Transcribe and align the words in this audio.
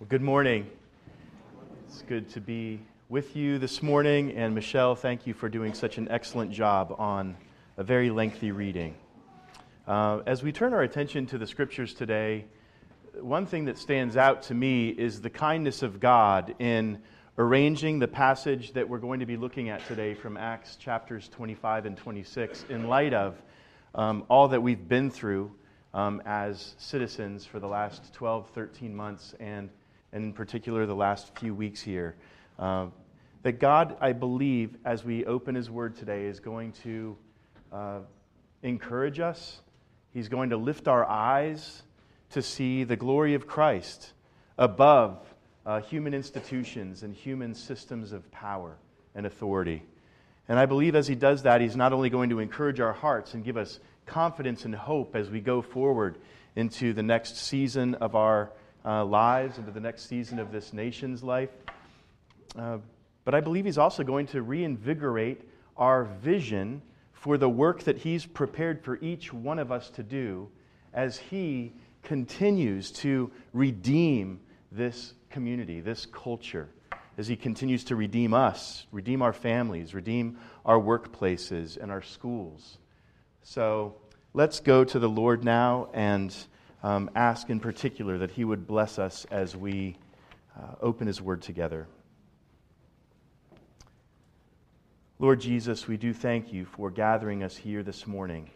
Well, 0.00 0.06
good 0.08 0.22
morning. 0.22 0.70
It's 1.88 2.02
good 2.02 2.30
to 2.30 2.40
be 2.40 2.78
with 3.08 3.34
you 3.34 3.58
this 3.58 3.82
morning. 3.82 4.30
And 4.30 4.54
Michelle, 4.54 4.94
thank 4.94 5.26
you 5.26 5.34
for 5.34 5.48
doing 5.48 5.74
such 5.74 5.98
an 5.98 6.06
excellent 6.08 6.52
job 6.52 6.94
on 6.98 7.36
a 7.76 7.82
very 7.82 8.08
lengthy 8.08 8.52
reading. 8.52 8.94
Uh, 9.88 10.20
as 10.24 10.44
we 10.44 10.52
turn 10.52 10.72
our 10.72 10.82
attention 10.82 11.26
to 11.26 11.36
the 11.36 11.48
scriptures 11.48 11.94
today, 11.94 12.44
one 13.14 13.44
thing 13.44 13.64
that 13.64 13.76
stands 13.76 14.16
out 14.16 14.42
to 14.42 14.54
me 14.54 14.90
is 14.90 15.20
the 15.20 15.30
kindness 15.30 15.82
of 15.82 15.98
God 15.98 16.54
in 16.60 17.02
arranging 17.36 17.98
the 17.98 18.06
passage 18.06 18.74
that 18.74 18.88
we're 18.88 18.98
going 18.98 19.18
to 19.18 19.26
be 19.26 19.36
looking 19.36 19.68
at 19.68 19.84
today 19.88 20.14
from 20.14 20.36
Acts 20.36 20.76
chapters 20.76 21.28
25 21.28 21.86
and 21.86 21.96
26 21.96 22.66
in 22.68 22.86
light 22.86 23.14
of 23.14 23.42
um, 23.96 24.24
all 24.30 24.46
that 24.46 24.62
we've 24.62 24.86
been 24.86 25.10
through 25.10 25.50
um, 25.92 26.22
as 26.24 26.76
citizens 26.78 27.44
for 27.44 27.58
the 27.58 27.66
last 27.66 28.14
12, 28.14 28.48
13 28.50 28.94
months 28.94 29.34
and 29.40 29.70
and 30.12 30.24
in 30.24 30.32
particular 30.32 30.86
the 30.86 30.94
last 30.94 31.36
few 31.38 31.54
weeks 31.54 31.80
here. 31.80 32.16
Uh, 32.58 32.86
that 33.42 33.60
God, 33.60 33.96
I 34.00 34.12
believe, 34.12 34.76
as 34.84 35.04
we 35.04 35.24
open 35.24 35.54
His 35.54 35.70
Word 35.70 35.96
today, 35.96 36.26
is 36.26 36.40
going 36.40 36.72
to 36.84 37.16
uh, 37.72 37.98
encourage 38.62 39.20
us. 39.20 39.60
He's 40.12 40.28
going 40.28 40.50
to 40.50 40.56
lift 40.56 40.88
our 40.88 41.04
eyes 41.04 41.82
to 42.30 42.42
see 42.42 42.84
the 42.84 42.96
glory 42.96 43.34
of 43.34 43.46
Christ 43.46 44.12
above 44.56 45.24
uh, 45.64 45.80
human 45.80 46.14
institutions 46.14 47.02
and 47.02 47.14
human 47.14 47.54
systems 47.54 48.12
of 48.12 48.30
power 48.32 48.76
and 49.14 49.26
authority. 49.26 49.82
And 50.48 50.58
I 50.58 50.66
believe 50.66 50.94
as 50.94 51.06
He 51.06 51.14
does 51.14 51.42
that, 51.42 51.60
He's 51.60 51.76
not 51.76 51.92
only 51.92 52.10
going 52.10 52.30
to 52.30 52.40
encourage 52.40 52.80
our 52.80 52.92
hearts 52.92 53.34
and 53.34 53.44
give 53.44 53.56
us 53.56 53.78
confidence 54.06 54.64
and 54.64 54.74
hope 54.74 55.14
as 55.14 55.30
we 55.30 55.40
go 55.40 55.62
forward 55.62 56.18
into 56.56 56.92
the 56.92 57.02
next 57.02 57.36
season 57.36 57.94
of 57.96 58.14
our 58.16 58.50
uh, 58.84 59.04
lives, 59.04 59.58
into 59.58 59.70
the 59.70 59.80
next 59.80 60.08
season 60.08 60.38
of 60.38 60.52
this 60.52 60.72
nation's 60.72 61.22
life. 61.22 61.50
Uh, 62.56 62.78
but 63.24 63.34
I 63.34 63.40
believe 63.40 63.64
He's 63.64 63.78
also 63.78 64.02
going 64.04 64.26
to 64.28 64.42
reinvigorate 64.42 65.42
our 65.76 66.04
vision 66.04 66.82
for 67.12 67.36
the 67.36 67.48
work 67.48 67.82
that 67.84 67.98
He's 67.98 68.24
prepared 68.24 68.82
for 68.82 68.96
each 69.00 69.32
one 69.32 69.58
of 69.58 69.70
us 69.70 69.90
to 69.90 70.02
do 70.02 70.48
as 70.94 71.18
He 71.18 71.72
continues 72.02 72.90
to 72.92 73.30
redeem 73.52 74.40
this 74.72 75.14
community, 75.30 75.80
this 75.80 76.06
culture, 76.06 76.68
as 77.18 77.26
He 77.26 77.36
continues 77.36 77.84
to 77.84 77.96
redeem 77.96 78.32
us, 78.32 78.86
redeem 78.92 79.22
our 79.22 79.32
families, 79.32 79.94
redeem 79.94 80.38
our 80.64 80.78
workplaces 80.78 81.76
and 81.76 81.90
our 81.90 82.02
schools. 82.02 82.78
So 83.42 83.96
let's 84.34 84.60
go 84.60 84.84
to 84.84 84.98
the 84.98 85.08
Lord 85.08 85.44
now 85.44 85.88
and 85.92 86.34
um, 86.82 87.10
ask 87.14 87.50
in 87.50 87.60
particular 87.60 88.18
that 88.18 88.30
He 88.30 88.44
would 88.44 88.66
bless 88.66 88.98
us 88.98 89.26
as 89.30 89.56
we 89.56 89.96
uh, 90.56 90.74
open 90.80 91.06
His 91.06 91.20
Word 91.20 91.42
together. 91.42 91.86
Lord 95.18 95.40
Jesus, 95.40 95.88
we 95.88 95.96
do 95.96 96.14
thank 96.14 96.52
you 96.52 96.64
for 96.64 96.90
gathering 96.90 97.42
us 97.42 97.56
here 97.56 97.82
this 97.82 98.06
morning. 98.06 98.50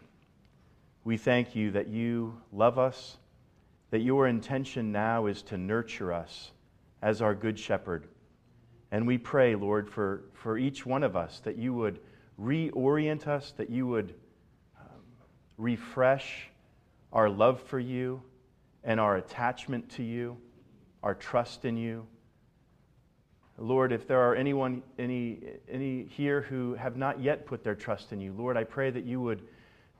We 1.02 1.16
thank 1.16 1.56
you 1.56 1.72
that 1.72 1.88
you 1.88 2.40
love 2.52 2.78
us, 2.78 3.16
that 3.90 4.00
your 4.00 4.28
intention 4.28 4.92
now 4.92 5.26
is 5.26 5.42
to 5.42 5.58
nurture 5.58 6.12
us 6.12 6.52
as 7.02 7.20
our 7.20 7.34
good 7.34 7.58
shepherd. 7.58 8.06
And 8.92 9.08
we 9.08 9.18
pray, 9.18 9.56
Lord, 9.56 9.90
for, 9.90 10.22
for 10.34 10.56
each 10.56 10.86
one 10.86 11.02
of 11.02 11.16
us 11.16 11.40
that 11.40 11.56
you 11.56 11.74
would 11.74 11.98
reorient 12.40 13.26
us, 13.26 13.52
that 13.56 13.68
you 13.68 13.88
would 13.88 14.14
um, 14.78 15.00
refresh 15.58 16.48
our 17.12 17.28
love 17.28 17.60
for 17.62 17.78
you 17.78 18.22
and 18.84 18.98
our 18.98 19.16
attachment 19.16 19.88
to 19.90 20.02
you, 20.02 20.36
our 21.02 21.14
trust 21.14 21.64
in 21.64 21.76
you. 21.76 22.06
Lord, 23.58 23.92
if 23.92 24.08
there 24.08 24.20
are 24.20 24.34
anyone 24.34 24.82
any, 24.98 25.40
any 25.68 26.04
here 26.04 26.40
who 26.42 26.74
have 26.74 26.96
not 26.96 27.20
yet 27.20 27.46
put 27.46 27.62
their 27.62 27.74
trust 27.74 28.12
in 28.12 28.20
you, 28.20 28.32
Lord, 28.32 28.56
I 28.56 28.64
pray 28.64 28.90
that 28.90 29.04
you 29.04 29.20
would 29.20 29.42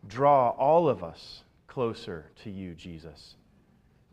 draw 0.08 0.50
all 0.50 0.88
of 0.88 1.04
us 1.04 1.44
closer 1.66 2.30
to 2.42 2.50
you, 2.50 2.74
Jesus. 2.74 3.36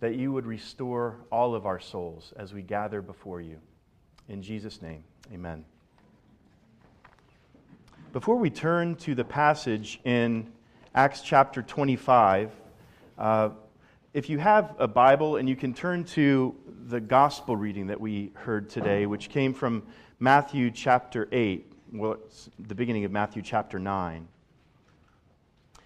That 0.01 0.15
you 0.15 0.31
would 0.31 0.45
restore 0.45 1.17
all 1.31 1.55
of 1.55 1.65
our 1.65 1.79
souls 1.79 2.33
as 2.37 2.53
we 2.53 2.61
gather 2.61 3.01
before 3.01 3.41
you. 3.41 3.57
In 4.27 4.41
Jesus' 4.41 4.81
name, 4.81 5.03
amen. 5.33 5.65
Before 8.13 8.37
we 8.37 8.49
turn 8.49 8.95
to 8.97 9.15
the 9.15 9.23
passage 9.23 9.99
in 10.03 10.51
Acts 10.95 11.21
chapter 11.21 11.61
25, 11.61 12.51
uh, 13.19 13.49
if 14.13 14.29
you 14.29 14.39
have 14.39 14.75
a 14.79 14.87
Bible 14.87 15.35
and 15.35 15.47
you 15.47 15.55
can 15.55 15.73
turn 15.73 16.05
to 16.05 16.55
the 16.87 17.01
gospel 17.01 17.57
reading 17.57 17.87
that 17.87 17.99
we 17.99 18.31
heard 18.33 18.69
today, 18.69 19.05
which 19.05 19.29
came 19.29 19.53
from 19.53 19.83
Matthew 20.19 20.71
chapter 20.71 21.27
8, 21.31 21.69
well, 21.91 22.13
it's 22.13 22.49
the 22.59 22.73
beginning 22.73 23.03
of 23.03 23.11
Matthew 23.11 23.41
chapter 23.41 23.77
9. 23.77 24.25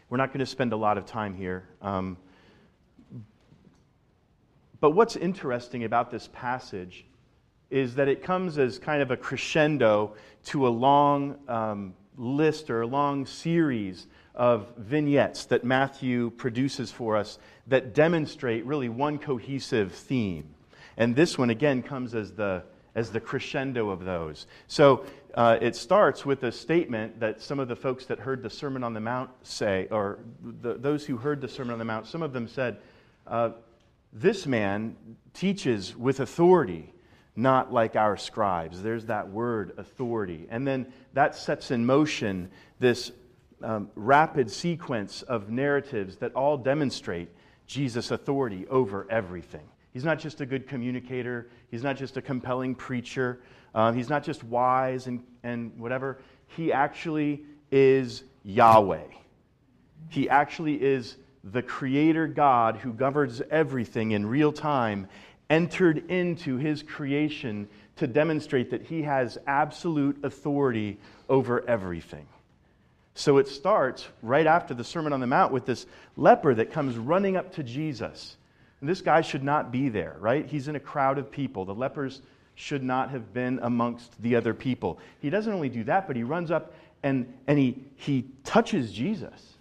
We're 0.09 0.17
not 0.17 0.29
going 0.29 0.41
to 0.41 0.45
spend 0.45 0.73
a 0.73 0.77
lot 0.77 0.99
of 0.99 1.07
time 1.07 1.33
here. 1.33 1.67
Um, 1.81 2.17
but 4.79 4.91
what's 4.91 5.15
interesting 5.15 5.85
about 5.85 6.11
this 6.11 6.29
passage 6.33 7.05
is 7.71 7.95
that 7.95 8.07
it 8.07 8.21
comes 8.21 8.59
as 8.59 8.77
kind 8.77 9.01
of 9.01 9.09
a 9.09 9.17
crescendo 9.17 10.13
to 10.45 10.67
a 10.67 10.69
long 10.69 11.39
um, 11.47 11.95
list 12.15 12.69
or 12.69 12.83
a 12.83 12.87
long 12.87 13.25
series 13.25 14.05
of 14.35 14.67
vignettes 14.77 15.45
that 15.45 15.63
Matthew 15.63 16.31
produces 16.31 16.91
for 16.91 17.15
us 17.17 17.37
that 17.67 17.93
demonstrate 17.93 18.65
really 18.65 18.89
one 18.89 19.19
cohesive 19.19 19.91
theme. 19.93 20.55
And 20.97 21.15
this 21.15 21.37
one, 21.37 21.49
again, 21.49 21.83
comes 21.83 22.15
as 22.15 22.33
the, 22.33 22.63
as 22.95 23.11
the 23.11 23.19
crescendo 23.19 23.89
of 23.89 24.05
those. 24.05 24.47
So 24.67 25.05
uh, 25.35 25.57
it 25.61 25.75
starts 25.75 26.25
with 26.25 26.43
a 26.43 26.51
statement 26.51 27.19
that 27.19 27.41
some 27.41 27.59
of 27.59 27.67
the 27.67 27.75
folks 27.75 28.05
that 28.05 28.19
heard 28.19 28.43
the 28.43 28.49
Sermon 28.49 28.83
on 28.83 28.93
the 28.93 28.99
Mount 28.99 29.29
say, 29.43 29.87
or 29.91 30.19
the, 30.41 30.75
those 30.75 31.05
who 31.05 31.17
heard 31.17 31.41
the 31.41 31.47
Sermon 31.47 31.73
on 31.73 31.79
the 31.79 31.85
Mount, 31.85 32.07
some 32.07 32.21
of 32.21 32.33
them 32.33 32.47
said, 32.47 32.77
uh, 33.27 33.51
This 34.11 34.45
man 34.45 34.95
teaches 35.33 35.95
with 35.95 36.19
authority 36.19 36.93
not 37.35 37.73
like 37.73 37.95
our 37.95 38.15
scribes. 38.15 38.83
There's 38.83 39.05
that 39.05 39.29
word, 39.29 39.73
authority. 39.77 40.45
And 40.49 40.67
then 40.67 40.93
that 41.13 41.35
sets 41.35 41.71
in 41.71 41.85
motion 41.85 42.51
this 42.79 43.11
um, 43.63 43.89
rapid 43.95 44.51
sequence 44.51 45.21
of 45.23 45.49
narratives 45.49 46.17
that 46.17 46.33
all 46.33 46.57
demonstrate 46.57 47.29
Jesus' 47.65 48.11
authority 48.11 48.67
over 48.67 49.07
everything. 49.09 49.67
He's 49.91 50.03
not 50.03 50.19
just 50.19 50.41
a 50.41 50.45
good 50.45 50.67
communicator, 50.67 51.49
he's 51.71 51.83
not 51.83 51.97
just 51.97 52.17
a 52.17 52.21
compelling 52.21 52.75
preacher, 52.75 53.41
uh, 53.73 53.91
he's 53.91 54.09
not 54.09 54.23
just 54.23 54.43
wise 54.43 55.07
and, 55.07 55.23
and 55.43 55.77
whatever. 55.79 56.19
He 56.47 56.73
actually 56.73 57.45
is 57.71 58.23
Yahweh. 58.43 59.07
He 60.09 60.29
actually 60.29 60.83
is 60.83 61.17
the 61.43 61.61
creator 61.61 62.27
God 62.27 62.77
who 62.77 62.93
governs 62.93 63.41
everything 63.49 64.11
in 64.11 64.25
real 64.25 64.51
time, 64.51 65.07
entered 65.49 66.09
into 66.09 66.57
his 66.57 66.83
creation 66.83 67.67
to 67.95 68.07
demonstrate 68.07 68.71
that 68.71 68.83
he 68.83 69.03
has 69.03 69.37
absolute 69.45 70.23
authority 70.23 70.97
over 71.29 71.67
everything. 71.67 72.25
So 73.15 73.37
it 73.37 73.47
starts 73.47 74.07
right 74.21 74.47
after 74.47 74.73
the 74.73 74.83
Sermon 74.83 75.13
on 75.13 75.19
the 75.19 75.27
Mount 75.27 75.53
with 75.53 75.65
this 75.65 75.85
leper 76.17 76.55
that 76.55 76.71
comes 76.71 76.97
running 76.97 77.37
up 77.37 77.53
to 77.53 77.63
Jesus. 77.63 78.37
And 78.81 78.89
this 78.89 79.01
guy 79.01 79.21
should 79.21 79.43
not 79.43 79.71
be 79.71 79.89
there, 79.89 80.17
right? 80.19 80.45
He's 80.45 80.67
in 80.67 80.75
a 80.75 80.79
crowd 80.79 81.17
of 81.17 81.31
people. 81.31 81.65
The 81.65 81.75
lepers 81.75 82.21
should 82.55 82.83
not 82.83 83.11
have 83.11 83.33
been 83.33 83.59
amongst 83.61 84.21
the 84.21 84.35
other 84.35 84.53
people. 84.53 84.99
He 85.19 85.29
doesn't 85.29 85.51
only 85.51 85.69
do 85.69 85.83
that, 85.85 86.07
but 86.07 86.15
he 86.15 86.23
runs 86.23 86.51
up 86.51 86.73
and, 87.03 87.31
and 87.47 87.59
he, 87.59 87.83
he 87.95 88.25
touches 88.43 88.91
Jesus. 88.91 89.53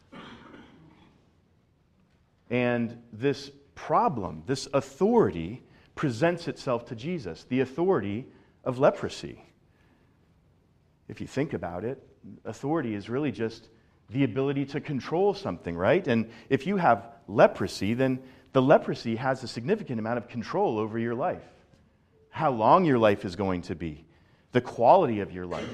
And 2.50 3.02
this 3.12 3.50
problem, 3.74 4.42
this 4.46 4.68
authority, 4.72 5.62
presents 5.94 6.48
itself 6.48 6.86
to 6.86 6.94
Jesus 6.94 7.44
the 7.48 7.60
authority 7.60 8.26
of 8.64 8.78
leprosy. 8.78 9.42
If 11.08 11.20
you 11.20 11.26
think 11.26 11.52
about 11.52 11.84
it, 11.84 12.02
authority 12.44 12.94
is 12.94 13.08
really 13.08 13.32
just 13.32 13.68
the 14.10 14.24
ability 14.24 14.64
to 14.66 14.80
control 14.80 15.34
something, 15.34 15.76
right? 15.76 16.06
And 16.06 16.30
if 16.48 16.66
you 16.66 16.76
have 16.76 17.08
leprosy, 17.28 17.94
then 17.94 18.22
the 18.52 18.62
leprosy 18.62 19.16
has 19.16 19.42
a 19.42 19.48
significant 19.48 19.98
amount 19.98 20.18
of 20.18 20.28
control 20.28 20.78
over 20.78 20.98
your 20.98 21.14
life. 21.14 21.44
How 22.30 22.50
long 22.50 22.84
your 22.84 22.98
life 22.98 23.24
is 23.24 23.36
going 23.36 23.62
to 23.62 23.74
be, 23.74 24.04
the 24.52 24.60
quality 24.60 25.20
of 25.20 25.32
your 25.32 25.46
life, 25.46 25.68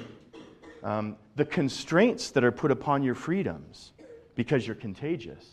um, 0.82 1.16
the 1.36 1.44
constraints 1.44 2.30
that 2.30 2.44
are 2.44 2.52
put 2.52 2.70
upon 2.70 3.02
your 3.02 3.14
freedoms 3.14 3.92
because 4.34 4.66
you're 4.66 4.76
contagious. 4.76 5.44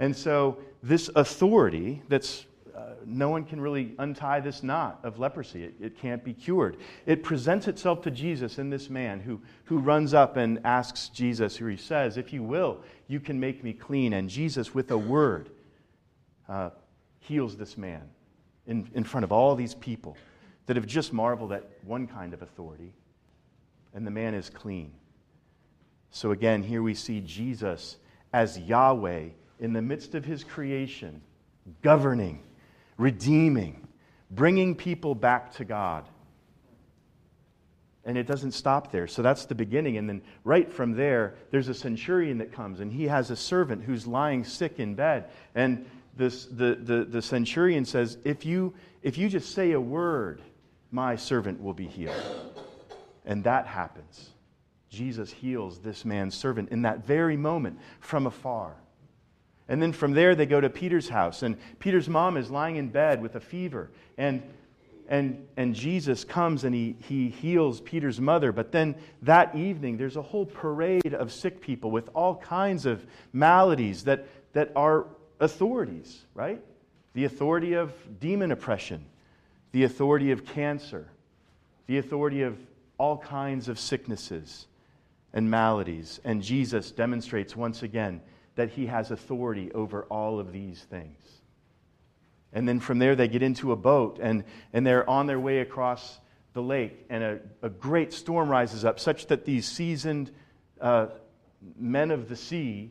And 0.00 0.16
so, 0.16 0.58
this 0.82 1.10
authority 1.14 2.02
that's 2.08 2.46
no 3.04 3.28
one 3.30 3.44
can 3.44 3.60
really 3.60 3.94
untie 3.98 4.40
this 4.40 4.62
knot 4.62 5.00
of 5.02 5.18
leprosy. 5.18 5.64
It, 5.64 5.74
it, 5.80 5.98
can't 5.98 6.22
be 6.22 6.34
cured. 6.34 6.76
It 7.06 7.22
presents 7.22 7.68
itself 7.68 8.02
to 8.02 8.10
Jesus 8.10 8.58
in 8.58 8.70
this 8.70 8.90
man 8.90 9.20
who, 9.20 9.40
who 9.64 9.78
runs 9.78 10.14
up 10.14 10.36
and 10.36 10.60
asks 10.64 11.08
Jesus, 11.08 11.56
who 11.56 11.66
he 11.66 11.76
says, 11.76 12.16
If 12.16 12.32
you 12.32 12.42
will, 12.42 12.80
you 13.06 13.20
can 13.20 13.40
make 13.40 13.64
me 13.64 13.72
clean. 13.72 14.12
And 14.12 14.28
Jesus, 14.28 14.74
with 14.74 14.90
a 14.90 14.98
word, 14.98 15.50
uh, 16.48 16.70
heals 17.20 17.56
this 17.56 17.76
man 17.76 18.02
in, 18.66 18.88
in 18.94 19.04
front 19.04 19.24
of 19.24 19.32
all 19.32 19.54
these 19.54 19.74
people 19.74 20.16
that 20.66 20.76
have 20.76 20.86
just 20.86 21.12
marveled 21.12 21.52
at 21.52 21.64
one 21.84 22.06
kind 22.06 22.34
of 22.34 22.42
authority, 22.42 22.92
and 23.94 24.06
the 24.06 24.10
man 24.10 24.34
is 24.34 24.50
clean. 24.50 24.92
So 26.10 26.32
again, 26.32 26.62
here 26.62 26.82
we 26.82 26.94
see 26.94 27.20
Jesus 27.20 27.96
as 28.32 28.58
Yahweh 28.58 29.28
in 29.60 29.72
the 29.72 29.82
midst 29.82 30.14
of 30.14 30.24
his 30.24 30.44
creation, 30.44 31.22
governing, 31.82 32.42
redeeming, 32.98 33.88
bringing 34.30 34.74
people 34.74 35.14
back 35.14 35.54
to 35.54 35.64
God. 35.64 36.04
And 38.04 38.16
it 38.18 38.26
doesn't 38.26 38.52
stop 38.52 38.90
there. 38.90 39.06
So 39.06 39.22
that's 39.22 39.44
the 39.46 39.54
beginning. 39.54 39.96
And 39.96 40.08
then 40.08 40.22
right 40.44 40.70
from 40.70 40.92
there, 40.92 41.34
there's 41.50 41.68
a 41.68 41.74
centurion 41.74 42.38
that 42.38 42.52
comes, 42.52 42.80
and 42.80 42.92
he 42.92 43.04
has 43.04 43.30
a 43.30 43.36
servant 43.36 43.84
who's 43.84 44.06
lying 44.06 44.44
sick 44.44 44.78
in 44.80 44.94
bed. 44.94 45.30
And 45.54 45.86
this, 46.16 46.46
the, 46.46 46.78
the, 46.80 47.04
the 47.04 47.22
centurion 47.22 47.84
says, 47.84 48.18
if 48.24 48.44
you, 48.44 48.74
if 49.02 49.16
you 49.18 49.28
just 49.28 49.54
say 49.54 49.72
a 49.72 49.80
word, 49.80 50.42
my 50.90 51.16
servant 51.16 51.62
will 51.62 51.74
be 51.74 51.86
healed. 51.86 52.14
And 53.24 53.44
that 53.44 53.66
happens. 53.66 54.30
Jesus 54.88 55.30
heals 55.30 55.78
this 55.78 56.04
man's 56.06 56.34
servant 56.34 56.70
in 56.70 56.82
that 56.82 57.04
very 57.04 57.36
moment 57.36 57.78
from 58.00 58.26
afar. 58.26 58.74
And 59.68 59.82
then 59.82 59.92
from 59.92 60.12
there, 60.12 60.34
they 60.34 60.46
go 60.46 60.60
to 60.60 60.70
Peter's 60.70 61.08
house. 61.08 61.42
And 61.42 61.56
Peter's 61.78 62.08
mom 62.08 62.36
is 62.36 62.50
lying 62.50 62.76
in 62.76 62.88
bed 62.88 63.20
with 63.20 63.36
a 63.36 63.40
fever. 63.40 63.90
And 64.16 64.42
and, 65.08 65.48
and 65.56 65.74
Jesus 65.74 66.22
comes 66.22 66.64
and 66.64 66.74
he, 66.74 66.94
he 67.00 67.30
heals 67.30 67.80
Peter's 67.80 68.20
mother. 68.20 68.52
But 68.52 68.72
then 68.72 68.94
that 69.22 69.54
evening, 69.54 69.96
there's 69.96 70.16
a 70.16 70.22
whole 70.22 70.44
parade 70.44 71.14
of 71.14 71.32
sick 71.32 71.62
people 71.62 71.90
with 71.90 72.10
all 72.14 72.36
kinds 72.36 72.84
of 72.84 73.04
maladies 73.32 74.04
that, 74.04 74.26
that 74.52 74.70
are 74.76 75.06
authorities, 75.40 76.26
right? 76.34 76.60
The 77.14 77.24
authority 77.24 77.72
of 77.72 77.92
demon 78.20 78.52
oppression, 78.52 79.06
the 79.72 79.84
authority 79.84 80.30
of 80.30 80.44
cancer, 80.44 81.08
the 81.86 81.96
authority 81.96 82.42
of 82.42 82.58
all 82.98 83.16
kinds 83.16 83.70
of 83.70 83.78
sicknesses 83.78 84.66
and 85.32 85.50
maladies. 85.50 86.20
And 86.22 86.42
Jesus 86.42 86.90
demonstrates 86.90 87.56
once 87.56 87.82
again 87.82 88.20
that 88.58 88.70
he 88.70 88.86
has 88.86 89.12
authority 89.12 89.70
over 89.72 90.02
all 90.10 90.40
of 90.40 90.52
these 90.52 90.82
things. 90.90 91.16
And 92.52 92.68
then 92.68 92.80
from 92.80 92.98
there, 92.98 93.14
they 93.14 93.28
get 93.28 93.40
into 93.40 93.70
a 93.70 93.76
boat 93.76 94.18
and, 94.20 94.42
and 94.72 94.84
they're 94.84 95.08
on 95.08 95.28
their 95.28 95.38
way 95.38 95.60
across 95.60 96.18
the 96.54 96.60
lake. 96.60 97.06
And 97.08 97.22
a, 97.22 97.38
a 97.62 97.68
great 97.68 98.12
storm 98.12 98.48
rises 98.48 98.84
up, 98.84 98.98
such 98.98 99.28
that 99.28 99.44
these 99.44 99.64
seasoned 99.64 100.32
uh, 100.80 101.06
men 101.78 102.10
of 102.10 102.28
the 102.28 102.34
sea 102.34 102.90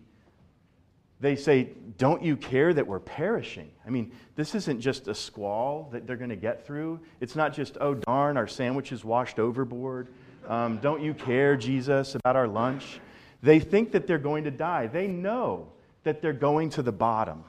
they 1.19 1.35
say, 1.35 1.71
Don't 1.97 2.23
you 2.23 2.37
care 2.37 2.73
that 2.73 2.87
we're 2.87 2.99
perishing? 2.99 3.71
I 3.85 3.89
mean, 3.89 4.13
this 4.35 4.55
isn't 4.55 4.79
just 4.79 5.09
a 5.09 5.15
squall 5.15 5.89
that 5.91 6.07
they're 6.07 6.15
going 6.15 6.29
to 6.29 6.35
get 6.37 6.65
through. 6.65 7.01
It's 7.19 7.35
not 7.35 7.53
just, 7.53 7.77
Oh, 7.81 7.95
darn, 7.95 8.37
our 8.37 8.47
sandwich 8.47 8.93
is 8.93 9.03
washed 9.03 9.37
overboard. 9.37 10.07
Um, 10.47 10.77
don't 10.77 11.01
you 11.01 11.13
care, 11.13 11.57
Jesus, 11.57 12.15
about 12.15 12.35
our 12.37 12.47
lunch? 12.47 13.01
They 13.41 13.59
think 13.59 13.91
that 13.91 14.07
they're 14.07 14.17
going 14.17 14.45
to 14.45 14.51
die. 14.51 14.87
They 14.87 15.07
know 15.07 15.71
that 16.03 16.21
they're 16.21 16.33
going 16.33 16.71
to 16.71 16.81
the 16.81 16.91
bottom. 16.91 17.43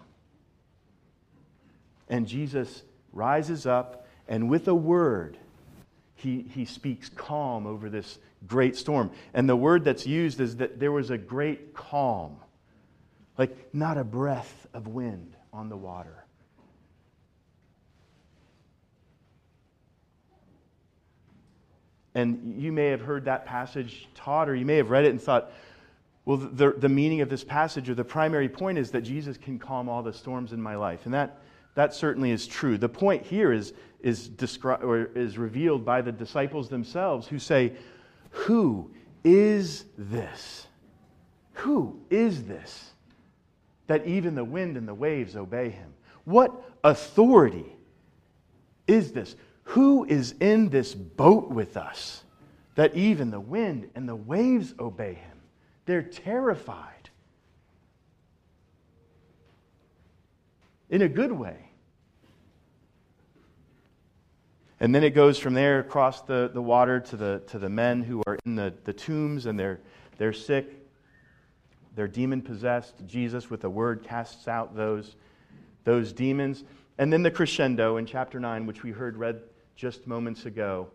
And 2.08 2.26
Jesus 2.26 2.82
rises 3.12 3.67
up, 3.67 4.06
and 4.29 4.49
with 4.49 4.69
a 4.69 4.75
word, 4.75 5.37
he, 6.14 6.43
he 6.55 6.64
speaks 6.64 7.08
calm 7.08 7.67
over 7.67 7.88
this 7.88 8.19
great 8.46 8.76
storm. 8.76 9.11
And 9.35 9.49
the 9.49 9.56
word 9.56 9.85
that's 9.85 10.06
used 10.06 10.40
is 10.40 10.56
that 10.56 10.81
there 10.81 10.93
was 10.93 11.11
a 11.11 11.19
great 11.19 11.75
calm, 11.75 12.37
like 13.37 13.73
not 13.75 13.99
a 13.99 14.05
breath 14.05 14.67
of 14.75 14.88
wind 14.88 15.37
on 15.52 15.69
the 15.69 15.76
water. 15.76 16.25
And 22.14 22.61
you 22.61 22.73
may 22.73 22.87
have 22.87 23.00
heard 23.00 23.26
that 23.26 23.46
passage 23.46 24.08
taught, 24.17 24.49
or 24.49 24.55
you 24.56 24.67
may 24.67 24.76
have 24.76 24.90
read 24.90 25.05
it 25.05 25.11
and 25.11 25.23
thought, 25.23 25.52
well, 26.29 26.37
the, 26.37 26.73
the 26.73 26.91
meaning 26.91 27.23
of 27.23 27.31
this 27.31 27.43
passage, 27.43 27.89
or 27.89 27.95
the 27.95 28.05
primary 28.05 28.51
point, 28.51 28.77
is 28.77 28.91
that 28.91 29.01
Jesus 29.01 29.39
can 29.39 29.59
calm 29.59 29.89
all 29.89 30.03
the 30.03 30.13
storms 30.13 30.53
in 30.53 30.61
my 30.61 30.77
life. 30.77 31.07
And 31.07 31.15
that, 31.15 31.41
that 31.75 31.95
certainly 31.95 32.33
is 32.33 32.47
true. 32.47 32.77
The 32.77 32.87
point 32.87 33.25
here 33.25 33.51
is, 33.51 33.73
is, 34.03 34.29
descri- 34.29 34.83
or 34.85 35.07
is 35.15 35.39
revealed 35.39 35.87
by 35.87 36.03
the 36.03 36.13
disciples 36.13 36.69
themselves 36.69 37.27
who 37.27 37.39
say, 37.39 37.73
Who 38.29 38.91
is 39.25 39.87
this? 39.97 40.67
Who 41.55 41.99
is 42.11 42.45
this 42.45 42.91
that 43.87 44.07
even 44.07 44.35
the 44.35 44.45
wind 44.45 44.77
and 44.77 44.87
the 44.87 44.93
waves 44.93 45.35
obey 45.35 45.71
him? 45.71 45.95
What 46.25 46.53
authority 46.85 47.75
is 48.87 49.13
this? 49.13 49.35
Who 49.63 50.05
is 50.05 50.35
in 50.41 50.69
this 50.69 50.95
boat 50.95 51.49
with 51.49 51.79
us 51.79 52.23
that 52.75 52.95
even 52.95 53.31
the 53.31 53.41
wind 53.41 53.89
and 53.95 54.07
the 54.07 54.15
waves 54.15 54.75
obey 54.79 55.15
him? 55.15 55.38
They're 55.88 56.02
terrified. 56.02 57.08
In 60.90 61.00
a 61.00 61.08
good 61.08 61.32
way. 61.32 61.70
And 64.81 64.94
then 64.94 65.02
it 65.02 65.14
goes 65.14 65.38
from 65.38 65.55
there 65.55 65.81
across 65.81 66.20
the, 66.20 66.50
the 66.52 66.61
water 66.61 67.00
to 67.00 67.17
the, 67.17 67.43
to 67.46 67.58
the 67.58 67.70
men 67.70 68.02
who 68.02 68.23
are 68.26 68.38
in 68.44 68.55
the, 68.55 68.75
the 68.85 68.93
tombs 68.93 69.46
and 69.46 69.58
they're, 69.58 69.81
they're 70.19 70.35
sick. 70.35 70.87
They're 71.94 72.06
demon 72.06 72.43
possessed. 72.43 72.94
Jesus, 73.06 73.49
with 73.49 73.64
a 73.64 73.70
word, 73.70 74.05
casts 74.05 74.46
out 74.46 74.76
those, 74.76 75.17
those 75.85 76.12
demons. 76.12 76.64
And 76.99 77.11
then 77.11 77.23
the 77.23 77.31
crescendo 77.31 77.96
in 77.96 78.05
chapter 78.05 78.38
9, 78.38 78.67
which 78.67 78.82
we 78.82 78.90
heard 78.90 79.17
read 79.17 79.40
just 79.75 80.06
moments 80.06 80.44
ago, 80.44 80.88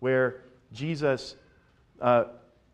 where 0.00 0.42
Jesus 0.70 1.36
uh, 2.02 2.24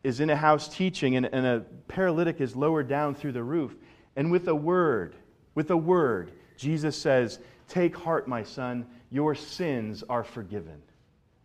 is 0.02 0.20
in 0.20 0.30
a 0.30 0.36
house 0.36 0.68
teaching 0.68 1.16
and, 1.16 1.26
and 1.26 1.46
a 1.46 1.60
paralytic 1.88 2.40
is 2.40 2.56
lowered 2.56 2.88
down 2.88 3.14
through 3.14 3.32
the 3.32 3.42
roof. 3.42 3.74
And 4.16 4.30
with 4.30 4.48
a 4.48 4.54
word, 4.54 5.14
with 5.54 5.70
a 5.70 5.76
word, 5.76 6.32
Jesus 6.56 6.96
says, 6.96 7.38
Take 7.68 7.96
heart, 7.96 8.26
my 8.26 8.42
son 8.42 8.86
your 9.10 9.34
sins 9.34 10.04
are 10.08 10.24
forgiven. 10.24 10.80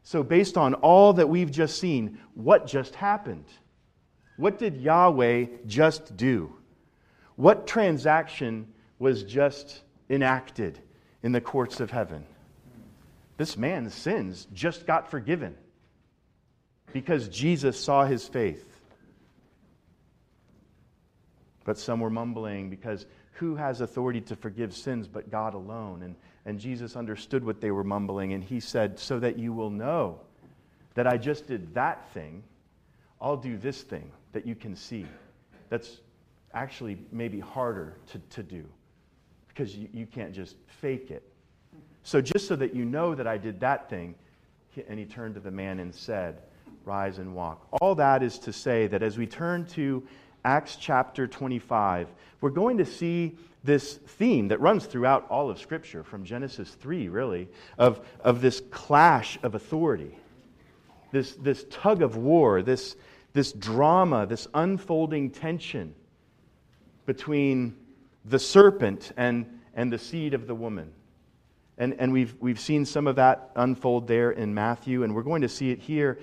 So, 0.04 0.22
based 0.24 0.56
on 0.56 0.76
all 0.76 1.14
that 1.14 1.28
we've 1.28 1.52
just 1.52 1.80
seen, 1.80 2.20
what 2.36 2.68
just 2.68 2.94
happened? 2.94 3.46
What 4.38 4.60
did 4.60 4.78
Yahweh 4.78 5.48
just 5.66 6.16
do? 6.16 6.56
What 7.36 7.66
transaction 7.66 8.68
was 9.00 9.24
just 9.24 9.82
enacted 10.10 10.80
in 11.24 11.32
the 11.32 11.42
courts 11.42 11.80
of 11.80 11.90
heaven? 11.90 12.24
This 13.38 13.58
man's 13.58 13.96
sins 13.96 14.48
just 14.54 14.86
got 14.86 15.10
forgiven 15.10 15.56
because 16.96 17.28
Jesus 17.28 17.78
saw 17.78 18.06
his 18.06 18.26
faith. 18.26 18.80
But 21.66 21.78
some 21.78 22.00
were 22.00 22.10
mumbling 22.10 22.70
because 22.70 23.06
who 23.34 23.58
has 23.58 23.82
authority 23.82 24.22
to 24.22 24.36
forgive 24.38 24.74
sins 24.74 25.06
but 25.06 25.30
God 25.30 25.56
alone? 25.56 26.04
And 26.04 26.16
and 26.46 26.58
Jesus 26.58 26.96
understood 26.96 27.44
what 27.44 27.60
they 27.60 27.70
were 27.70 27.84
mumbling, 27.84 28.32
and 28.32 28.42
he 28.42 28.62
said, 28.62 28.98
So 28.98 29.20
that 29.20 29.38
you 29.38 29.52
will 29.52 29.72
know 29.72 30.22
that 30.94 31.06
I 31.06 31.18
just 31.18 31.48
did 31.48 31.74
that 31.74 32.10
thing, 32.14 32.44
I'll 33.20 33.36
do 33.36 33.58
this 33.58 33.82
thing 33.82 34.10
that 34.32 34.46
you 34.46 34.56
can 34.56 34.74
see. 34.74 35.06
That's 35.68 36.00
actually 36.54 36.98
maybe 37.12 37.42
harder 37.42 37.98
to, 38.14 38.20
to 38.20 38.42
do 38.42 38.64
because 39.50 39.76
you, 39.76 39.90
you 39.92 40.06
can't 40.06 40.32
just 40.32 40.56
fake 40.80 41.12
it. 41.12 41.24
So, 42.04 42.22
just 42.22 42.48
so 42.48 42.56
that 42.56 42.74
you 42.74 42.86
know 42.86 43.16
that 43.16 43.28
I 43.28 43.38
did 43.38 43.60
that 43.60 43.90
thing, 43.90 44.16
and 44.88 44.98
he 44.98 45.04
turned 45.04 45.34
to 45.34 45.42
the 45.42 45.52
man 45.52 45.80
and 45.80 45.94
said, 45.94 46.42
Rise 46.86 47.18
and 47.18 47.36
walk. 47.36 47.68
All 47.82 47.96
that 47.96 48.22
is 48.22 48.40
to 48.40 48.54
say 48.54 48.88
that 48.88 49.02
as 49.02 49.18
we 49.18 49.26
turn 49.26 49.66
to 49.68 50.04
Acts 50.44 50.76
chapter 50.76 51.28
25, 51.28 52.08
we're 52.42 52.50
going 52.52 52.78
to 52.78 52.86
see 52.86 53.36
this 53.64 53.96
theme 53.96 54.50
that 54.50 54.62
runs 54.62 54.86
throughout 54.86 55.26
all 55.30 55.50
of 55.50 55.60
Scripture, 55.60 56.04
from 56.04 56.24
Genesis 56.24 56.70
3, 56.76 57.10
really, 57.10 57.48
of, 57.80 58.06
of 58.24 58.42
this 58.42 58.62
clash 58.70 59.40
of 59.42 59.56
authority, 59.56 60.16
this, 61.12 61.36
this 61.36 61.66
tug 61.72 62.04
of 62.04 62.16
war, 62.16 62.62
this, 62.62 62.96
this 63.34 63.52
drama, 63.52 64.28
this 64.28 64.48
unfolding 64.54 65.32
tension 65.32 65.96
between 67.08 67.76
the 68.24 68.40
serpent 68.40 69.12
and, 69.18 69.46
and 69.74 69.92
the 69.92 70.00
seed 70.00 70.34
of 70.34 70.46
the 70.46 70.56
woman. 70.56 70.92
And, 71.78 71.96
and 72.00 72.14
we've, 72.14 72.36
we've 72.40 72.60
seen 72.60 72.86
some 72.86 73.08
of 73.08 73.18
that 73.18 73.52
unfold 73.56 74.08
there 74.08 74.32
in 74.32 74.54
Matthew, 74.54 75.04
and 75.04 75.14
we're 75.14 75.24
going 75.24 75.42
to 75.42 75.50
see 75.50 75.72
it 75.72 75.80
here. 75.80 76.20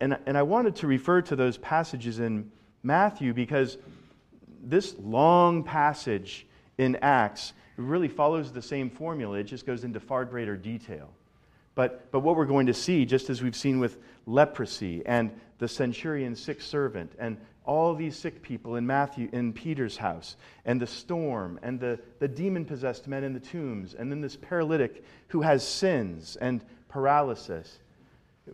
And, 0.00 0.18
and 0.26 0.36
I 0.36 0.42
wanted 0.42 0.76
to 0.76 0.86
refer 0.86 1.22
to 1.22 1.36
those 1.36 1.58
passages 1.58 2.20
in 2.20 2.50
Matthew 2.82 3.34
because 3.34 3.76
this 4.62 4.94
long 4.98 5.62
passage 5.62 6.46
in 6.78 6.96
Acts 6.96 7.52
really 7.76 8.08
follows 8.08 8.52
the 8.52 8.62
same 8.62 8.90
formula, 8.90 9.38
it 9.38 9.44
just 9.44 9.66
goes 9.66 9.84
into 9.84 10.00
far 10.00 10.24
greater 10.24 10.56
detail. 10.56 11.10
But, 11.74 12.10
but 12.10 12.20
what 12.20 12.36
we're 12.36 12.46
going 12.46 12.66
to 12.66 12.74
see, 12.74 13.06
just 13.06 13.30
as 13.30 13.42
we've 13.42 13.56
seen 13.56 13.78
with 13.78 13.98
leprosy 14.26 15.02
and 15.06 15.30
the 15.58 15.68
centurion's 15.68 16.40
sick 16.40 16.60
servant 16.60 17.12
and 17.18 17.38
all 17.64 17.94
these 17.94 18.16
sick 18.16 18.42
people 18.42 18.76
in 18.76 18.86
Matthew 18.86 19.28
in 19.32 19.52
Peter's 19.52 19.96
house, 19.96 20.36
and 20.64 20.80
the 20.80 20.86
storm, 20.86 21.60
and 21.62 21.78
the, 21.78 22.00
the 22.18 22.26
demon 22.26 22.64
possessed 22.64 23.06
men 23.06 23.22
in 23.22 23.32
the 23.32 23.40
tombs, 23.40 23.94
and 23.94 24.10
then 24.10 24.20
this 24.20 24.36
paralytic 24.36 25.04
who 25.28 25.42
has 25.42 25.66
sins 25.66 26.36
and 26.40 26.64
paralysis. 26.88 27.78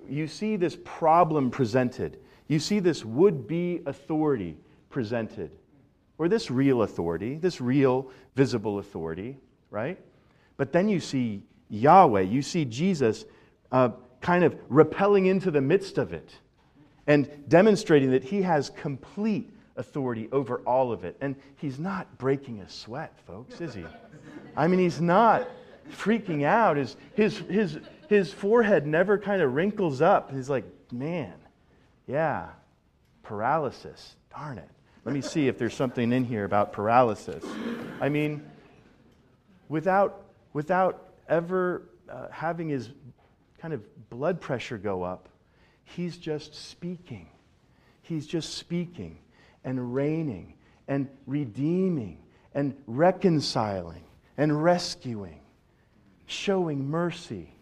You 0.09 0.27
see 0.27 0.57
this 0.57 0.77
problem 0.85 1.51
presented. 1.51 2.19
You 2.49 2.59
see 2.59 2.79
this 2.79 3.05
would 3.05 3.47
be 3.47 3.83
authority 3.87 4.57
presented, 4.91 5.51
or 6.19 6.29
this 6.29 6.51
real 6.51 6.83
authority, 6.83 7.37
this 7.37 7.61
real 7.61 8.11
visible 8.35 8.79
authority, 8.79 9.37
right? 9.71 9.99
But 10.57 10.73
then 10.73 10.89
you 10.89 11.01
see 11.01 11.43
Yahweh, 11.69 12.23
you 12.23 12.43
see 12.43 12.65
Jesus 12.65 13.25
uh, 13.73 13.91
kind 14.21 14.45
of 14.45 14.57
repelling 14.69 15.27
into 15.27 15.51
the 15.51 15.61
midst 15.61 15.99
of 15.99 16.13
it 16.13 16.35
and 17.07 17.29
demonstrating 17.49 18.11
that 18.11 18.25
he 18.25 18.43
has 18.43 18.71
complete 18.71 19.51
authority 19.77 20.29
over 20.33 20.59
all 20.61 20.93
of 20.93 21.05
it. 21.05 21.17
And 21.21 21.37
he's 21.57 21.79
not 21.79 22.19
breaking 22.19 22.61
a 22.61 22.69
sweat, 22.69 23.19
folks, 23.27 23.61
is 23.61 23.75
he? 23.75 23.85
I 24.57 24.67
mean, 24.67 24.81
he's 24.81 25.01
not 25.01 25.49
freaking 25.91 26.45
out. 26.45 26.77
His, 26.77 26.97
his, 27.15 27.39
his, 27.39 27.79
his 28.09 28.33
forehead 28.33 28.87
never 28.87 29.19
kind 29.19 29.43
of 29.43 29.55
wrinkles 29.55 30.01
up. 30.01 30.33
He's 30.33 30.51
like, 30.51 30.65
man, 30.93 31.35
yeah, 32.07 32.49
paralysis. 33.23 34.17
Darn 34.31 34.59
it. 34.59 34.69
Let 35.05 35.15
me 35.15 35.21
see 35.21 35.49
if 35.49 35.59
there's 35.59 35.75
something 35.75 36.13
in 36.13 36.25
here 36.25 36.45
about 36.45 36.73
paralysis. 36.73 37.45
I 38.01 38.09
mean, 38.09 38.45
without, 39.69 40.25
without 40.53 41.13
ever 41.29 41.89
uh, 42.09 42.29
having 42.31 42.69
his 42.69 42.91
kind 43.59 43.73
of 43.73 43.83
blood 44.11 44.41
pressure 44.41 44.79
go 44.79 45.03
up, 45.03 45.29
He's 45.87 46.19
just 46.19 46.55
speaking. 46.55 47.29
He's 48.03 48.27
just 48.27 48.55
speaking 48.55 49.19
and 49.65 49.95
reigning 49.95 50.55
and 50.89 51.09
redeeming 51.27 52.19
and 52.55 52.77
reconciling 52.87 54.05
and 54.37 54.63
rescuing, 54.63 55.41
showing 56.27 56.89
mercy, 56.89 57.56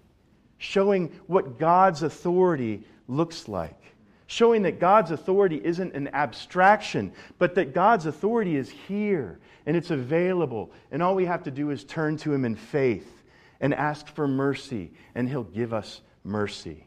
showing 0.64 1.12
what 1.26 1.59
God's 1.59 2.02
authority 2.02 2.83
looks 3.06 3.49
like, 3.49 3.78
showing 4.26 4.62
that 4.62 4.80
God's 4.80 5.11
authority 5.11 5.61
isn't 5.62 5.94
an 5.94 6.09
abstraction, 6.14 7.12
but 7.38 7.54
that 7.56 7.75
God's 7.75 8.06
authority 8.06 8.56
is 8.56 8.71
here 8.71 9.38
and 9.66 9.76
it's 9.76 9.90
available. 9.90 10.73
And 10.90 11.02
all 11.02 11.14
we 11.14 11.26
have 11.26 11.42
to 11.44 11.50
do 11.50 11.71
is 11.71 11.85
turn 11.85 12.16
to 12.18 12.33
Him 12.33 12.47
in 12.47 12.56
faith 12.56 13.23
and 13.61 13.75
ask 13.75 14.09
for 14.09 14.26
mercy, 14.26 14.90
and 15.14 15.28
He'll 15.28 15.44
give 15.44 15.75
us 15.75 16.00
mercy. 16.25 16.85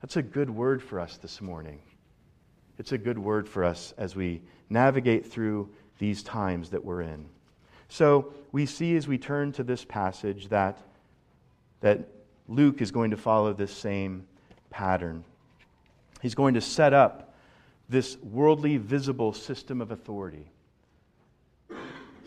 That's 0.00 0.16
a 0.16 0.22
good 0.22 0.48
word 0.48 0.82
for 0.82 1.00
us 1.00 1.16
this 1.18 1.40
morning. 1.40 1.80
It's 2.78 2.92
a 2.92 2.98
good 2.98 3.18
word 3.18 3.48
for 3.48 3.64
us 3.64 3.92
as 3.98 4.16
we 4.16 4.40
navigate 4.70 5.26
through 5.26 5.68
these 5.98 6.22
times 6.22 6.70
that 6.70 6.84
we're 6.84 7.02
in. 7.02 7.26
So 7.88 8.32
we 8.52 8.66
see 8.66 8.96
as 8.96 9.08
we 9.08 9.18
turn 9.18 9.52
to 9.52 9.64
this 9.64 9.84
passage 9.84 10.48
that, 10.48 10.78
that 11.80 12.08
Luke 12.50 12.82
is 12.82 12.90
going 12.90 13.12
to 13.12 13.16
follow 13.16 13.54
this 13.54 13.72
same 13.72 14.26
pattern. 14.68 15.24
He's 16.20 16.34
going 16.34 16.54
to 16.54 16.60
set 16.60 16.92
up 16.92 17.34
this 17.88 18.18
worldly, 18.18 18.76
visible 18.76 19.32
system 19.32 19.80
of 19.80 19.90
authority 19.90 20.50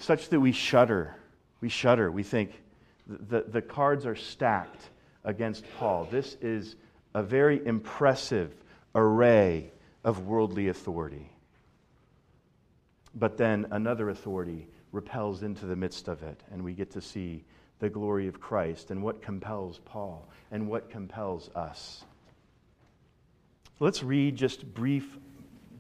such 0.04 0.30
that 0.30 0.40
we 0.40 0.52
shudder. 0.52 1.16
We 1.62 1.70
shudder. 1.70 2.12
We 2.12 2.24
think 2.24 2.62
the, 3.08 3.46
the 3.48 3.62
cards 3.62 4.06
are 4.06 4.16
stacked 4.16 4.90
against 5.24 5.64
Paul. 5.78 6.08
This 6.12 6.36
is 6.42 6.76
a 7.14 7.24
very 7.24 7.66
impressive 7.66 8.54
array 8.96 9.72
of 10.04 10.26
worldly 10.26 10.68
authority. 10.68 11.30
But 13.16 13.38
then 13.38 13.68
another 13.72 14.10
authority 14.10 14.68
repels 14.92 15.44
into 15.44 15.66
the 15.66 15.76
midst 15.76 16.08
of 16.08 16.24
it, 16.24 16.42
and 16.52 16.64
we 16.64 16.74
get 16.74 16.92
to 16.92 17.02
see 17.02 17.44
the 17.84 17.90
glory 17.90 18.30
of 18.30 18.40
Christ 18.40 18.92
and 18.92 19.04
what 19.04 19.22
compels 19.22 19.82
Paul 19.84 20.26
and 20.52 20.70
what 20.70 20.90
compels 20.90 21.50
us. 21.54 22.06
Let's 23.82 24.02
read 24.02 24.38
just 24.38 24.74
brief 24.74 25.18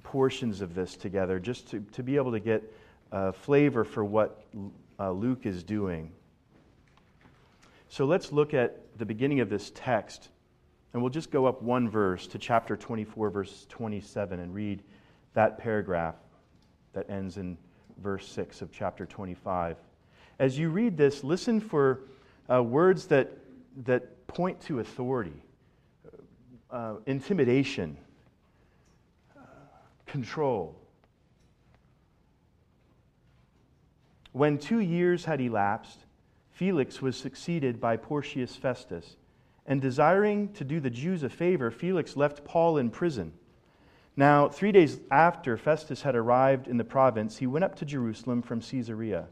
portions 0.04 0.60
of 0.60 0.76
this 0.76 0.98
together, 0.98 1.40
just 1.40 1.70
to, 1.70 1.80
to 1.94 2.04
be 2.04 2.18
able 2.18 2.34
to 2.34 2.42
get 2.42 2.62
a 3.14 3.32
flavor 3.32 3.86
for 3.86 4.04
what 4.04 4.44
uh, 5.00 5.12
Luke 5.12 5.46
is 5.46 5.64
doing. 5.64 6.12
So 7.88 8.04
let's 8.04 8.34
look 8.34 8.54
at 8.54 8.82
the 8.98 9.06
beginning 9.06 9.40
of 9.40 9.50
this 9.50 9.72
text 9.74 10.28
and 10.92 11.02
we'll 11.02 11.10
just 11.10 11.32
go 11.32 11.46
up 11.46 11.62
one 11.62 11.90
verse 11.90 12.28
to 12.28 12.38
chapter 12.38 12.76
24, 12.76 13.30
verse 13.30 13.66
27, 13.70 14.42
and 14.42 14.54
read 14.54 14.84
that 15.36 15.58
paragraph 15.58 16.16
that 16.92 17.10
ends 17.10 17.38
in 17.38 17.58
verse 18.02 18.28
6 18.28 18.62
of 18.62 18.74
chapter 18.74 19.06
25. 19.06 19.78
As 20.40 20.58
you 20.58 20.70
read 20.70 20.98
this, 20.98 21.24
listen 21.24 21.60
for 21.60 22.02
uh, 22.52 22.64
words 22.64 23.08
that, 23.08 23.32
that 23.86 24.28
point 24.28 24.60
to 24.62 24.80
authority, 24.80 25.42
uh, 26.72 26.96
intimidation, 27.06 27.98
uh, 29.38 29.42
control. 30.06 30.76
When 34.32 34.58
two 34.58 34.80
years 34.80 35.26
had 35.26 35.40
elapsed, 35.40 36.00
Felix 36.52 37.02
was 37.02 37.16
succeeded 37.16 37.80
by 37.80 37.98
Porcius 37.98 38.56
Festus 38.56 39.16
and 39.66 39.82
desiring 39.82 40.52
to 40.54 40.64
do 40.64 40.80
the 40.80 40.90
Jews 40.90 41.24
a 41.24 41.30
favor, 41.30 41.72
Felix 41.72 42.18
left 42.18 42.44
Paul 42.44 42.78
in 42.78 42.90
prison. 42.90 43.34
Now, 44.16 44.50
three 44.50 44.72
days 44.72 45.00
after 45.10 45.58
Festus 45.58 46.02
had 46.02 46.16
arrived 46.16 46.68
in 46.68 46.78
the 46.78 46.84
province, 46.84 47.38
he 47.38 47.48
went 47.48 47.64
up 47.64 47.76
to 47.78 47.86
Jerusalem 47.86 48.42
from 48.42 48.62
Caesarea. 48.62 49.28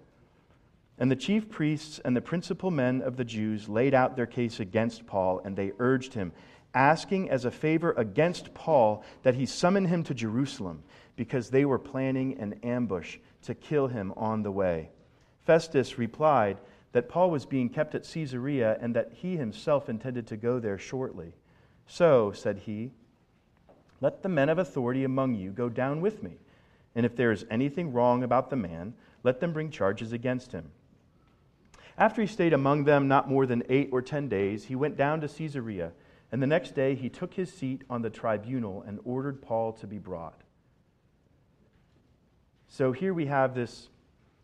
And 1.01 1.09
the 1.09 1.15
chief 1.15 1.49
priests 1.49 1.99
and 2.05 2.15
the 2.15 2.21
principal 2.21 2.69
men 2.69 3.01
of 3.01 3.17
the 3.17 3.25
Jews 3.25 3.67
laid 3.67 3.95
out 3.95 4.15
their 4.15 4.27
case 4.27 4.59
against 4.59 5.07
Paul, 5.07 5.41
and 5.43 5.55
they 5.55 5.71
urged 5.79 6.13
him, 6.13 6.31
asking 6.75 7.31
as 7.31 7.43
a 7.43 7.49
favor 7.49 7.91
against 7.97 8.53
Paul 8.53 9.03
that 9.23 9.33
he 9.33 9.47
summon 9.47 9.85
him 9.85 10.03
to 10.03 10.13
Jerusalem, 10.13 10.83
because 11.15 11.49
they 11.49 11.65
were 11.65 11.79
planning 11.79 12.37
an 12.37 12.53
ambush 12.61 13.17
to 13.41 13.55
kill 13.55 13.87
him 13.87 14.13
on 14.15 14.43
the 14.43 14.51
way. 14.51 14.91
Festus 15.39 15.97
replied, 15.97 16.59
that 16.91 17.09
Paul 17.09 17.31
was 17.31 17.47
being 17.47 17.69
kept 17.69 17.95
at 17.95 18.03
Caesarea 18.03 18.77
and 18.79 18.95
that 18.95 19.11
he 19.13 19.37
himself 19.37 19.89
intended 19.89 20.27
to 20.27 20.37
go 20.37 20.59
there 20.59 20.77
shortly. 20.77 21.33
So, 21.87 22.31
said 22.31 22.59
he, 22.59 22.91
let 24.01 24.21
the 24.21 24.29
men 24.29 24.49
of 24.49 24.59
authority 24.59 25.03
among 25.03 25.33
you 25.33 25.49
go 25.49 25.67
down 25.67 25.99
with 25.99 26.21
me, 26.21 26.33
and 26.93 27.07
if 27.07 27.15
there 27.15 27.31
is 27.31 27.43
anything 27.49 27.91
wrong 27.91 28.21
about 28.21 28.51
the 28.51 28.55
man, 28.55 28.93
let 29.23 29.39
them 29.39 29.51
bring 29.51 29.71
charges 29.71 30.11
against 30.11 30.51
him. 30.51 30.71
After 31.97 32.21
he 32.21 32.27
stayed 32.27 32.53
among 32.53 32.85
them 32.85 33.07
not 33.07 33.29
more 33.29 33.45
than 33.45 33.63
eight 33.69 33.89
or 33.91 34.01
ten 34.01 34.27
days, 34.27 34.65
he 34.65 34.75
went 34.75 34.97
down 34.97 35.21
to 35.21 35.27
Caesarea, 35.27 35.91
and 36.31 36.41
the 36.41 36.47
next 36.47 36.75
day 36.75 36.95
he 36.95 37.09
took 37.09 37.33
his 37.33 37.51
seat 37.51 37.83
on 37.89 38.01
the 38.01 38.09
tribunal 38.09 38.83
and 38.87 38.99
ordered 39.03 39.41
Paul 39.41 39.73
to 39.73 39.87
be 39.87 39.97
brought. 39.97 40.41
So 42.67 42.93
here 42.93 43.13
we 43.13 43.25
have 43.25 43.53
this 43.53 43.89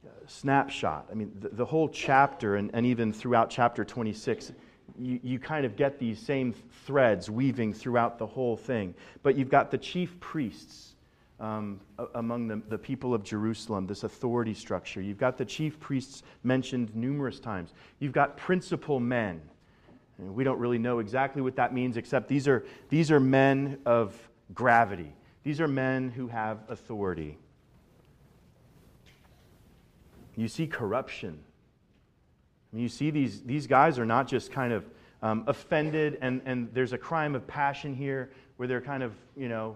uh, 0.05 0.09
snapshot. 0.27 1.07
I 1.09 1.13
mean, 1.13 1.31
the, 1.39 1.49
the 1.49 1.65
whole 1.65 1.87
chapter, 1.87 2.57
and, 2.57 2.69
and, 2.73 2.85
even 2.85 3.13
throughout 3.13 3.49
chapter 3.49 3.85
26, 3.85 4.51
you, 4.99 5.19
you 5.23 5.39
kind 5.39 5.65
of 5.65 5.77
get 5.77 5.97
these 5.97 6.19
same 6.19 6.53
threads 6.85 7.29
weaving 7.29 7.73
throughout 7.73 8.19
the 8.19 8.27
whole 8.27 8.57
thing. 8.57 8.93
But 9.23 9.37
you've 9.37 9.49
got 9.49 9.71
the 9.71 9.77
chief 9.77 10.19
priests 10.19 10.95
um, 11.39 11.79
among 12.15 12.47
the, 12.47 12.61
the 12.67 12.77
people 12.77 13.13
of 13.13 13.23
Jerusalem, 13.23 13.85
this 13.85 14.03
authority 14.03 14.53
structure. 14.53 15.01
You've 15.01 15.19
got 15.19 15.37
the 15.37 15.45
chief 15.45 15.79
priests 15.79 16.23
mentioned 16.43 16.95
numerous 16.95 17.39
times. 17.39 17.73
You've 17.99 18.13
got 18.13 18.37
principal 18.37 18.99
men. 18.99 19.41
And 20.17 20.33
we 20.33 20.43
don't 20.43 20.57
really 20.57 20.79
know 20.79 20.99
exactly 20.99 21.41
what 21.43 21.55
that 21.57 21.73
means, 21.73 21.95
except 21.95 22.27
these 22.27 22.47
are, 22.47 22.65
these 22.89 23.11
are 23.11 23.19
men 23.19 23.77
of 23.85 24.15
gravity. 24.53 25.13
These 25.43 25.61
are 25.61 25.67
men 25.67 26.09
who 26.09 26.27
have 26.27 26.59
authority. 26.69 27.37
You 30.35 30.47
see 30.47 30.65
corruption. 30.67 31.39
I 32.71 32.75
mean, 32.75 32.83
you 32.83 32.89
see 32.89 33.11
these, 33.11 33.41
these 33.43 33.67
guys 33.67 33.99
are 33.99 34.05
not 34.05 34.27
just 34.27 34.51
kind 34.51 34.73
of 34.73 34.85
um, 35.21 35.43
offended, 35.47 36.17
and, 36.21 36.41
and 36.45 36.69
there's 36.73 36.93
a 36.93 36.97
crime 36.97 37.35
of 37.35 37.47
passion 37.47 37.95
here 37.95 38.31
where 38.57 38.67
they're 38.67 38.81
kind 38.81 39.03
of, 39.03 39.13
you 39.35 39.49
know, 39.49 39.75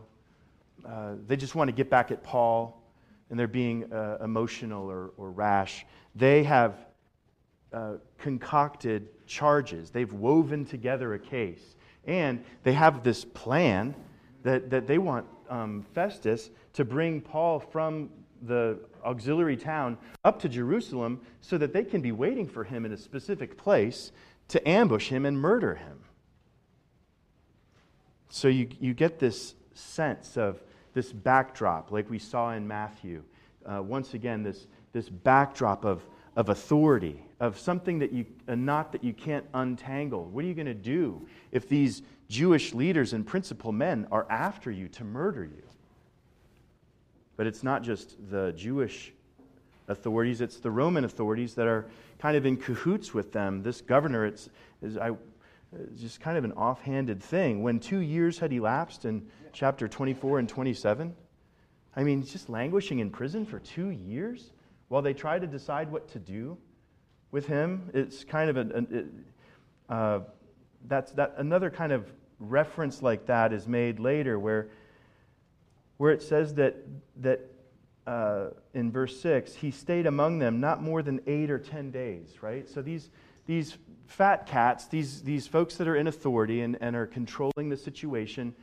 uh, 0.86 1.14
they 1.28 1.36
just 1.36 1.56
want 1.56 1.68
to 1.68 1.72
get 1.72 1.90
back 1.90 2.12
at 2.12 2.24
Paul 2.24 2.82
and 3.30 3.40
they're 3.40 3.48
being 3.48 3.92
uh, 3.92 4.18
emotional 4.24 4.90
or, 4.90 5.12
or 5.18 5.32
rash. 5.32 5.86
They 6.16 6.44
have 6.44 6.86
uh, 7.72 7.94
concocted 8.18 9.08
charges, 9.26 9.92
they've 9.92 10.12
woven 10.12 10.66
together 10.66 11.14
a 11.14 11.20
case, 11.20 11.76
and 12.06 12.44
they 12.64 12.74
have 12.74 13.04
this 13.04 13.24
plan 13.24 13.96
that, 14.44 14.70
that 14.70 14.88
they 14.88 14.98
want 14.98 15.26
um, 15.50 15.86
Festus 15.94 16.50
to 16.74 16.84
bring 16.84 17.22
Paul 17.22 17.60
from 17.60 18.10
the 18.42 18.80
auxiliary 19.06 19.58
town 19.58 19.98
up 20.24 20.40
to 20.42 20.50
Jerusalem 20.50 21.22
so 21.42 21.58
that 21.58 21.74
they 21.74 21.84
can 21.84 22.02
be 22.02 22.12
waiting 22.12 22.48
for 22.48 22.64
him 22.64 22.86
in 22.86 22.92
a 22.92 22.98
specific 22.98 23.58
place 23.58 24.12
to 24.50 24.68
ambush 24.68 25.10
him 25.10 25.26
and 25.26 25.40
murder 25.40 25.76
him. 25.76 26.00
So 28.30 28.48
you, 28.48 28.70
you 28.80 28.94
get 28.94 29.20
this 29.20 29.56
sense 29.74 30.38
of 30.38 30.62
this 30.94 31.12
backdrop, 31.12 31.92
like 31.92 32.10
we 32.10 32.20
saw 32.20 32.52
in 32.52 32.68
Matthew. 32.68 33.24
Uh, 33.66 33.82
once 33.82 34.14
again, 34.14 34.44
this, 34.44 34.68
this 34.94 35.10
backdrop 35.10 35.86
of, 35.86 36.06
of 36.36 36.50
authority, 36.50 37.24
of 37.40 37.58
something 37.58 38.00
that 38.00 38.12
you, 38.12 38.26
a 38.48 38.56
knot 38.56 38.92
that 38.92 39.04
you 39.04 39.14
can't 39.14 39.46
untangle. 39.54 40.26
What 40.26 40.44
are 40.44 40.48
you 40.48 40.54
going 40.54 40.66
to 40.66 40.74
do 40.74 41.28
if 41.52 41.68
these 41.68 42.02
Jewish 42.28 42.74
leaders 42.74 43.14
and 43.14 43.26
principal 43.26 43.72
men 43.72 44.08
are 44.12 44.26
after 44.30 44.72
you 44.72 44.88
to 44.90 45.04
murder 45.04 45.44
you? 45.44 45.64
But 47.38 47.48
it's 47.48 47.64
not 47.64 47.84
just 47.84 48.16
the 48.30 48.54
Jewish 48.56 49.14
authorities, 49.88 50.42
it's 50.42 50.60
the 50.60 50.72
Roman 50.72 51.06
authorities 51.06 51.56
that 51.56 51.68
are 51.68 51.88
kind 52.20 52.38
of 52.38 52.46
in 52.46 52.58
cahoots 52.58 53.14
with 53.14 53.32
them. 53.32 53.64
This 53.64 53.82
governor, 53.82 54.26
it's, 54.26 54.50
is, 54.82 54.98
I, 54.98 55.12
it's 55.90 56.02
just 56.02 56.20
kind 56.20 56.38
of 56.38 56.44
an 56.44 56.52
offhanded 56.54 57.22
thing. 57.22 57.64
When 57.64 57.80
two 57.80 58.00
years 58.00 58.40
had 58.40 58.54
elapsed 58.54 59.06
in 59.06 59.28
chapter 59.54 59.88
24 59.88 60.40
and 60.40 60.50
27, 60.50 61.16
I 61.96 62.04
mean, 62.04 62.26
just 62.26 62.50
languishing 62.50 63.00
in 63.00 63.10
prison 63.10 63.46
for 63.46 63.60
two 63.60 63.90
years 63.90 64.52
while 64.88 65.02
they 65.02 65.14
try 65.14 65.40
to 65.40 65.48
decide 65.48 65.92
what 65.92 66.08
to 66.10 66.20
do 66.20 66.58
with 67.32 67.48
him. 67.48 67.90
It's 67.94 68.24
kind 68.24 68.50
of 68.50 68.58
a, 68.58 68.78
it, 68.78 69.06
uh, 69.90 70.20
that's 70.88 71.12
that 71.14 71.36
another 71.38 71.70
kind 71.70 71.92
of 71.92 72.12
reference 72.40 73.02
like 73.02 73.28
that 73.28 73.54
is 73.54 73.68
made 73.68 74.00
later 74.00 74.40
where 74.40 74.70
where 75.98 76.12
it 76.12 76.24
says 76.24 76.56
that 76.56 76.76
that 77.18 77.42
uh, 78.08 78.48
in 78.74 78.92
verse 78.92 79.22
6 79.22 79.54
he 79.54 79.70
stayed 79.70 80.08
among 80.08 80.40
them 80.40 80.60
not 80.60 80.82
more 80.82 81.04
than 81.04 81.22
eight 81.28 81.52
or 81.52 81.60
ten 81.60 81.92
days 81.92 82.42
right 82.42 82.68
so 82.68 82.82
these 82.82 83.12
these 83.46 83.78
fat 84.08 84.48
cats 84.48 84.88
these 84.88 85.22
these 85.22 85.46
folks 85.46 85.76
that 85.76 85.88
are 85.88 85.96
in 85.96 86.08
authority 86.08 86.62
and, 86.62 86.78
and 86.82 86.96
are 86.96 87.06
controlling 87.06 87.70
the 87.70 87.78
situation 87.78 88.56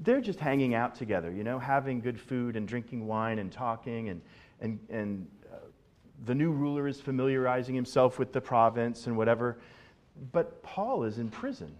they're 0.00 0.20
just 0.20 0.38
hanging 0.38 0.74
out 0.74 0.94
together, 0.94 1.32
you 1.32 1.44
know, 1.44 1.58
having 1.58 2.00
good 2.00 2.20
food 2.20 2.56
and 2.56 2.68
drinking 2.68 3.06
wine 3.06 3.38
and 3.38 3.50
talking. 3.50 4.10
And, 4.10 4.20
and, 4.60 4.78
and 4.90 5.26
uh, 5.52 5.56
the 6.24 6.34
new 6.34 6.50
ruler 6.50 6.86
is 6.86 7.00
familiarizing 7.00 7.74
himself 7.74 8.18
with 8.18 8.32
the 8.32 8.40
province 8.40 9.06
and 9.06 9.16
whatever. 9.16 9.58
But 10.32 10.62
Paul 10.62 11.04
is 11.04 11.18
in 11.18 11.30
prison. 11.30 11.74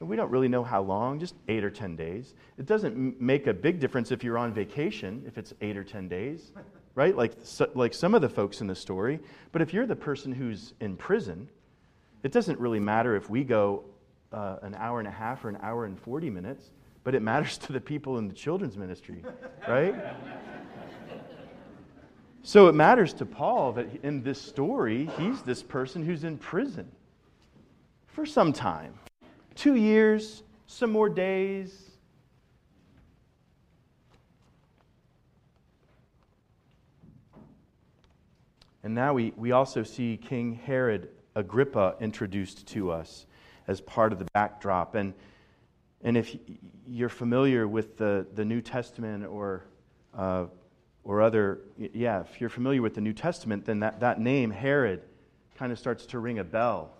And 0.00 0.08
we 0.08 0.16
don't 0.16 0.30
really 0.30 0.48
know 0.48 0.62
how 0.62 0.82
long, 0.82 1.18
just 1.18 1.34
eight 1.48 1.64
or 1.64 1.70
10 1.70 1.96
days. 1.96 2.34
It 2.56 2.66
doesn't 2.66 2.92
m- 2.92 3.16
make 3.18 3.48
a 3.48 3.54
big 3.54 3.80
difference 3.80 4.12
if 4.12 4.22
you're 4.22 4.38
on 4.38 4.52
vacation, 4.52 5.24
if 5.26 5.38
it's 5.38 5.52
eight 5.60 5.76
or 5.76 5.82
10 5.82 6.08
days, 6.08 6.52
right? 6.94 7.16
Like, 7.16 7.32
so, 7.42 7.68
like 7.74 7.94
some 7.94 8.14
of 8.14 8.22
the 8.22 8.28
folks 8.28 8.60
in 8.60 8.68
the 8.68 8.76
story. 8.76 9.18
But 9.50 9.60
if 9.60 9.74
you're 9.74 9.86
the 9.86 9.96
person 9.96 10.30
who's 10.30 10.72
in 10.80 10.96
prison, 10.96 11.48
it 12.22 12.30
doesn't 12.30 12.60
really 12.60 12.78
matter 12.78 13.16
if 13.16 13.28
we 13.28 13.42
go 13.42 13.84
uh, 14.32 14.58
an 14.62 14.76
hour 14.76 15.00
and 15.00 15.08
a 15.08 15.12
half 15.12 15.44
or 15.44 15.48
an 15.48 15.58
hour 15.62 15.84
and 15.84 15.98
40 15.98 16.30
minutes 16.30 16.70
but 17.08 17.14
it 17.14 17.22
matters 17.22 17.56
to 17.66 17.72
the 17.72 17.80
people 17.80 18.18
in 18.18 18.28
the 18.28 18.34
children's 18.34 18.76
ministry, 18.76 19.24
right? 19.66 19.94
so 22.42 22.66
it 22.66 22.74
matters 22.74 23.14
to 23.14 23.24
Paul 23.24 23.72
that 23.72 23.86
in 24.02 24.22
this 24.22 24.38
story, 24.38 25.08
he's 25.16 25.40
this 25.40 25.62
person 25.62 26.04
who's 26.04 26.24
in 26.24 26.36
prison 26.36 26.86
for 28.08 28.26
some 28.26 28.52
time 28.52 28.92
two 29.54 29.76
years, 29.76 30.42
some 30.66 30.92
more 30.92 31.08
days. 31.08 31.92
And 38.82 38.94
now 38.94 39.14
we, 39.14 39.32
we 39.34 39.52
also 39.52 39.82
see 39.82 40.18
King 40.18 40.60
Herod 40.62 41.08
Agrippa 41.34 41.94
introduced 42.02 42.66
to 42.68 42.90
us 42.90 43.24
as 43.66 43.80
part 43.80 44.12
of 44.12 44.18
the 44.18 44.26
backdrop. 44.34 44.94
And 44.94 45.14
and 46.02 46.16
if 46.16 46.36
you're 46.86 47.08
familiar 47.08 47.66
with 47.66 47.96
the, 47.96 48.26
the 48.34 48.44
New 48.44 48.60
Testament 48.60 49.24
or, 49.26 49.64
uh, 50.16 50.46
or 51.02 51.20
other, 51.22 51.60
yeah, 51.76 52.20
if 52.20 52.40
you're 52.40 52.50
familiar 52.50 52.82
with 52.82 52.94
the 52.94 53.00
New 53.00 53.12
Testament, 53.12 53.64
then 53.64 53.80
that, 53.80 54.00
that 54.00 54.20
name, 54.20 54.50
Herod, 54.50 55.02
kind 55.56 55.72
of 55.72 55.78
starts 55.78 56.06
to 56.06 56.20
ring 56.20 56.38
a 56.38 56.44
bell, 56.44 56.92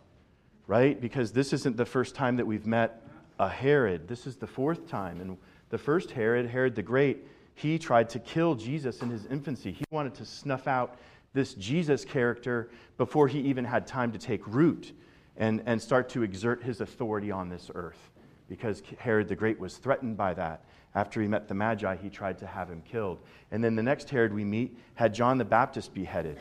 right? 0.66 1.00
Because 1.00 1.30
this 1.32 1.52
isn't 1.52 1.76
the 1.76 1.86
first 1.86 2.14
time 2.14 2.36
that 2.36 2.46
we've 2.46 2.66
met 2.66 3.02
a 3.38 3.48
Herod. 3.48 4.08
This 4.08 4.26
is 4.26 4.36
the 4.36 4.48
fourth 4.48 4.88
time. 4.88 5.20
And 5.20 5.38
the 5.70 5.78
first 5.78 6.10
Herod, 6.10 6.46
Herod 6.46 6.74
the 6.74 6.82
Great, 6.82 7.24
he 7.54 7.78
tried 7.78 8.08
to 8.10 8.18
kill 8.18 8.56
Jesus 8.56 9.00
in 9.00 9.10
his 9.10 9.26
infancy. 9.26 9.70
He 9.70 9.84
wanted 9.92 10.14
to 10.14 10.24
snuff 10.24 10.66
out 10.66 10.98
this 11.34 11.54
Jesus 11.54 12.04
character 12.04 12.68
before 12.96 13.28
he 13.28 13.38
even 13.40 13.64
had 13.64 13.86
time 13.86 14.10
to 14.10 14.18
take 14.18 14.44
root 14.46 14.92
and, 15.36 15.62
and 15.66 15.80
start 15.80 16.08
to 16.10 16.24
exert 16.24 16.64
his 16.64 16.80
authority 16.80 17.30
on 17.30 17.48
this 17.48 17.70
earth 17.76 18.10
because 18.48 18.82
Herod 18.98 19.28
the 19.28 19.36
Great 19.36 19.58
was 19.58 19.76
threatened 19.76 20.16
by 20.16 20.34
that. 20.34 20.64
After 20.94 21.20
he 21.20 21.28
met 21.28 21.48
the 21.48 21.54
Magi, 21.54 21.96
he 21.96 22.08
tried 22.08 22.38
to 22.38 22.46
have 22.46 22.68
him 22.68 22.82
killed. 22.82 23.18
And 23.50 23.62
then 23.62 23.76
the 23.76 23.82
next 23.82 24.08
Herod 24.08 24.32
we 24.32 24.44
meet 24.44 24.76
had 24.94 25.14
John 25.14 25.38
the 25.38 25.44
Baptist 25.44 25.94
beheaded. 25.94 26.38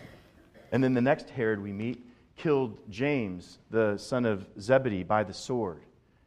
And 0.72 0.84
then 0.84 0.94
the 0.94 1.02
next 1.02 1.30
Herod 1.30 1.62
we 1.62 1.72
meet 1.72 2.04
killed 2.38 2.78
James, 2.90 3.60
the 3.72 3.98
son 3.98 4.26
of 4.26 4.48
Zebedee, 4.60 5.04
by 5.04 5.24
the 5.24 5.34
sword. 5.34 5.82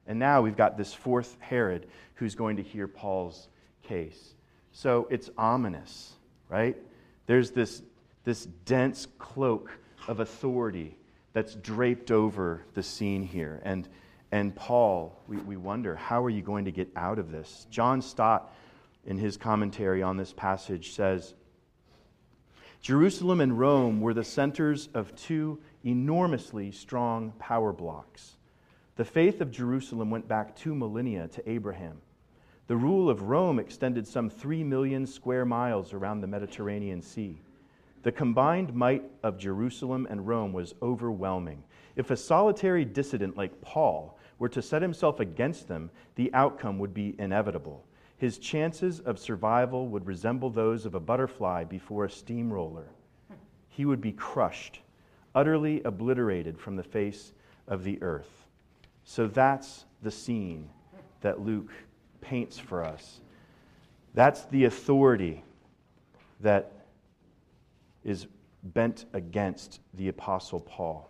And 0.06 0.18
now 0.18 0.42
we've 0.42 0.56
got 0.56 0.76
this 0.76 0.92
fourth 0.92 1.36
Herod 1.40 1.86
who's 2.14 2.34
going 2.34 2.56
to 2.56 2.62
hear 2.62 2.88
Paul's 2.88 3.48
case. 3.82 4.34
So 4.72 5.06
it's 5.10 5.30
ominous, 5.38 6.12
right? 6.48 6.76
There's 7.26 7.52
this, 7.52 7.82
this 8.24 8.46
dense 8.64 9.06
cloak 9.18 9.70
of 10.08 10.20
authority 10.20 10.96
that's 11.32 11.54
draped 11.54 12.10
over 12.10 12.64
the 12.74 12.82
scene 12.82 13.22
here. 13.22 13.60
And 13.64 13.88
and 14.32 14.54
Paul, 14.54 15.20
we, 15.26 15.38
we 15.38 15.56
wonder, 15.56 15.96
how 15.96 16.24
are 16.24 16.30
you 16.30 16.42
going 16.42 16.64
to 16.66 16.72
get 16.72 16.88
out 16.94 17.18
of 17.18 17.32
this? 17.32 17.66
John 17.70 18.00
Stott, 18.00 18.52
in 19.04 19.18
his 19.18 19.36
commentary 19.36 20.02
on 20.02 20.16
this 20.16 20.32
passage, 20.32 20.92
says 20.92 21.34
Jerusalem 22.80 23.40
and 23.40 23.58
Rome 23.58 24.00
were 24.00 24.14
the 24.14 24.24
centers 24.24 24.88
of 24.94 25.14
two 25.16 25.60
enormously 25.84 26.70
strong 26.70 27.32
power 27.38 27.72
blocks. 27.72 28.36
The 28.96 29.04
faith 29.04 29.40
of 29.40 29.50
Jerusalem 29.50 30.10
went 30.10 30.28
back 30.28 30.54
two 30.54 30.74
millennia 30.74 31.28
to 31.28 31.50
Abraham. 31.50 32.00
The 32.68 32.76
rule 32.76 33.10
of 33.10 33.22
Rome 33.22 33.58
extended 33.58 34.06
some 34.06 34.30
three 34.30 34.62
million 34.62 35.06
square 35.06 35.44
miles 35.44 35.92
around 35.92 36.20
the 36.20 36.28
Mediterranean 36.28 37.02
Sea. 37.02 37.40
The 38.02 38.12
combined 38.12 38.72
might 38.74 39.02
of 39.22 39.38
Jerusalem 39.38 40.06
and 40.08 40.26
Rome 40.26 40.52
was 40.52 40.74
overwhelming. 40.80 41.64
If 41.96 42.10
a 42.10 42.16
solitary 42.16 42.84
dissident 42.84 43.36
like 43.36 43.60
Paul 43.60 44.16
were 44.40 44.48
to 44.48 44.62
set 44.62 44.82
himself 44.82 45.20
against 45.20 45.68
them, 45.68 45.90
the 46.16 46.32
outcome 46.34 46.80
would 46.80 46.92
be 46.92 47.14
inevitable. 47.18 47.84
His 48.16 48.38
chances 48.38 48.98
of 49.00 49.18
survival 49.18 49.86
would 49.88 50.06
resemble 50.06 50.50
those 50.50 50.86
of 50.86 50.94
a 50.94 51.00
butterfly 51.00 51.62
before 51.64 52.06
a 52.06 52.10
steamroller. 52.10 52.88
He 53.68 53.84
would 53.84 54.00
be 54.00 54.12
crushed, 54.12 54.80
utterly 55.34 55.82
obliterated 55.84 56.58
from 56.58 56.74
the 56.74 56.82
face 56.82 57.32
of 57.68 57.84
the 57.84 58.02
earth. 58.02 58.46
So 59.04 59.26
that's 59.26 59.84
the 60.02 60.10
scene 60.10 60.70
that 61.20 61.40
Luke 61.40 61.70
paints 62.22 62.58
for 62.58 62.82
us. 62.82 63.20
That's 64.14 64.46
the 64.46 64.64
authority 64.64 65.44
that 66.40 66.72
is 68.04 68.26
bent 68.62 69.04
against 69.12 69.80
the 69.94 70.08
Apostle 70.08 70.60
Paul. 70.60 71.09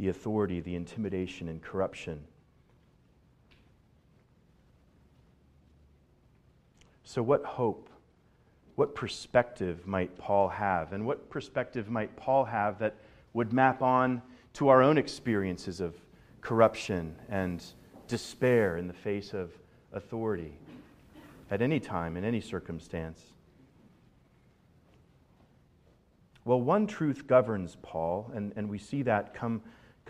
The 0.00 0.08
authority, 0.08 0.60
the 0.60 0.74
intimidation, 0.74 1.50
and 1.50 1.60
corruption. 1.60 2.24
So, 7.04 7.22
what 7.22 7.44
hope, 7.44 7.90
what 8.76 8.94
perspective 8.94 9.86
might 9.86 10.16
Paul 10.16 10.48
have? 10.48 10.94
And 10.94 11.04
what 11.04 11.28
perspective 11.28 11.90
might 11.90 12.16
Paul 12.16 12.46
have 12.46 12.78
that 12.78 12.94
would 13.34 13.52
map 13.52 13.82
on 13.82 14.22
to 14.54 14.68
our 14.68 14.82
own 14.82 14.96
experiences 14.96 15.80
of 15.82 15.94
corruption 16.40 17.14
and 17.28 17.62
despair 18.08 18.78
in 18.78 18.86
the 18.86 18.94
face 18.94 19.34
of 19.34 19.52
authority 19.92 20.54
at 21.50 21.60
any 21.60 21.78
time, 21.78 22.16
in 22.16 22.24
any 22.24 22.40
circumstance? 22.40 23.20
Well, 26.46 26.62
one 26.62 26.86
truth 26.86 27.26
governs 27.26 27.76
Paul, 27.82 28.30
and, 28.34 28.54
and 28.56 28.66
we 28.70 28.78
see 28.78 29.02
that 29.02 29.34
come 29.34 29.60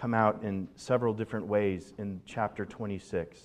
come 0.00 0.14
out 0.14 0.42
in 0.42 0.66
several 0.76 1.12
different 1.12 1.46
ways 1.46 1.92
in 1.98 2.22
chapter 2.24 2.64
26. 2.64 3.38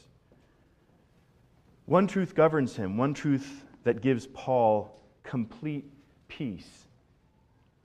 One 1.86 2.08
truth 2.08 2.34
governs 2.34 2.78
him, 2.78 2.96
one 2.96 3.13
truth 3.13 3.65
that 3.84 4.02
gives 4.02 4.28
Paul 4.28 4.98
complete 5.22 5.84
peace, 6.30 6.88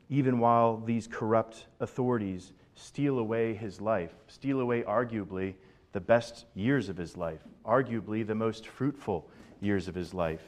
even 0.08 0.38
while 0.38 0.80
these 0.86 1.08
corrupt 1.08 1.66
authorities 1.80 2.52
steal 2.76 3.18
away 3.18 3.54
his 3.54 3.80
life, 3.80 4.12
steal 4.28 4.60
away, 4.60 4.82
arguably, 4.82 5.54
the 5.90 6.00
best 6.00 6.44
years 6.54 6.88
of 6.88 6.96
his 6.96 7.16
life, 7.16 7.40
arguably 7.66 8.24
the 8.24 8.36
most 8.36 8.68
fruitful 8.68 9.28
years 9.60 9.88
of 9.88 9.96
his 9.96 10.14
life. 10.14 10.44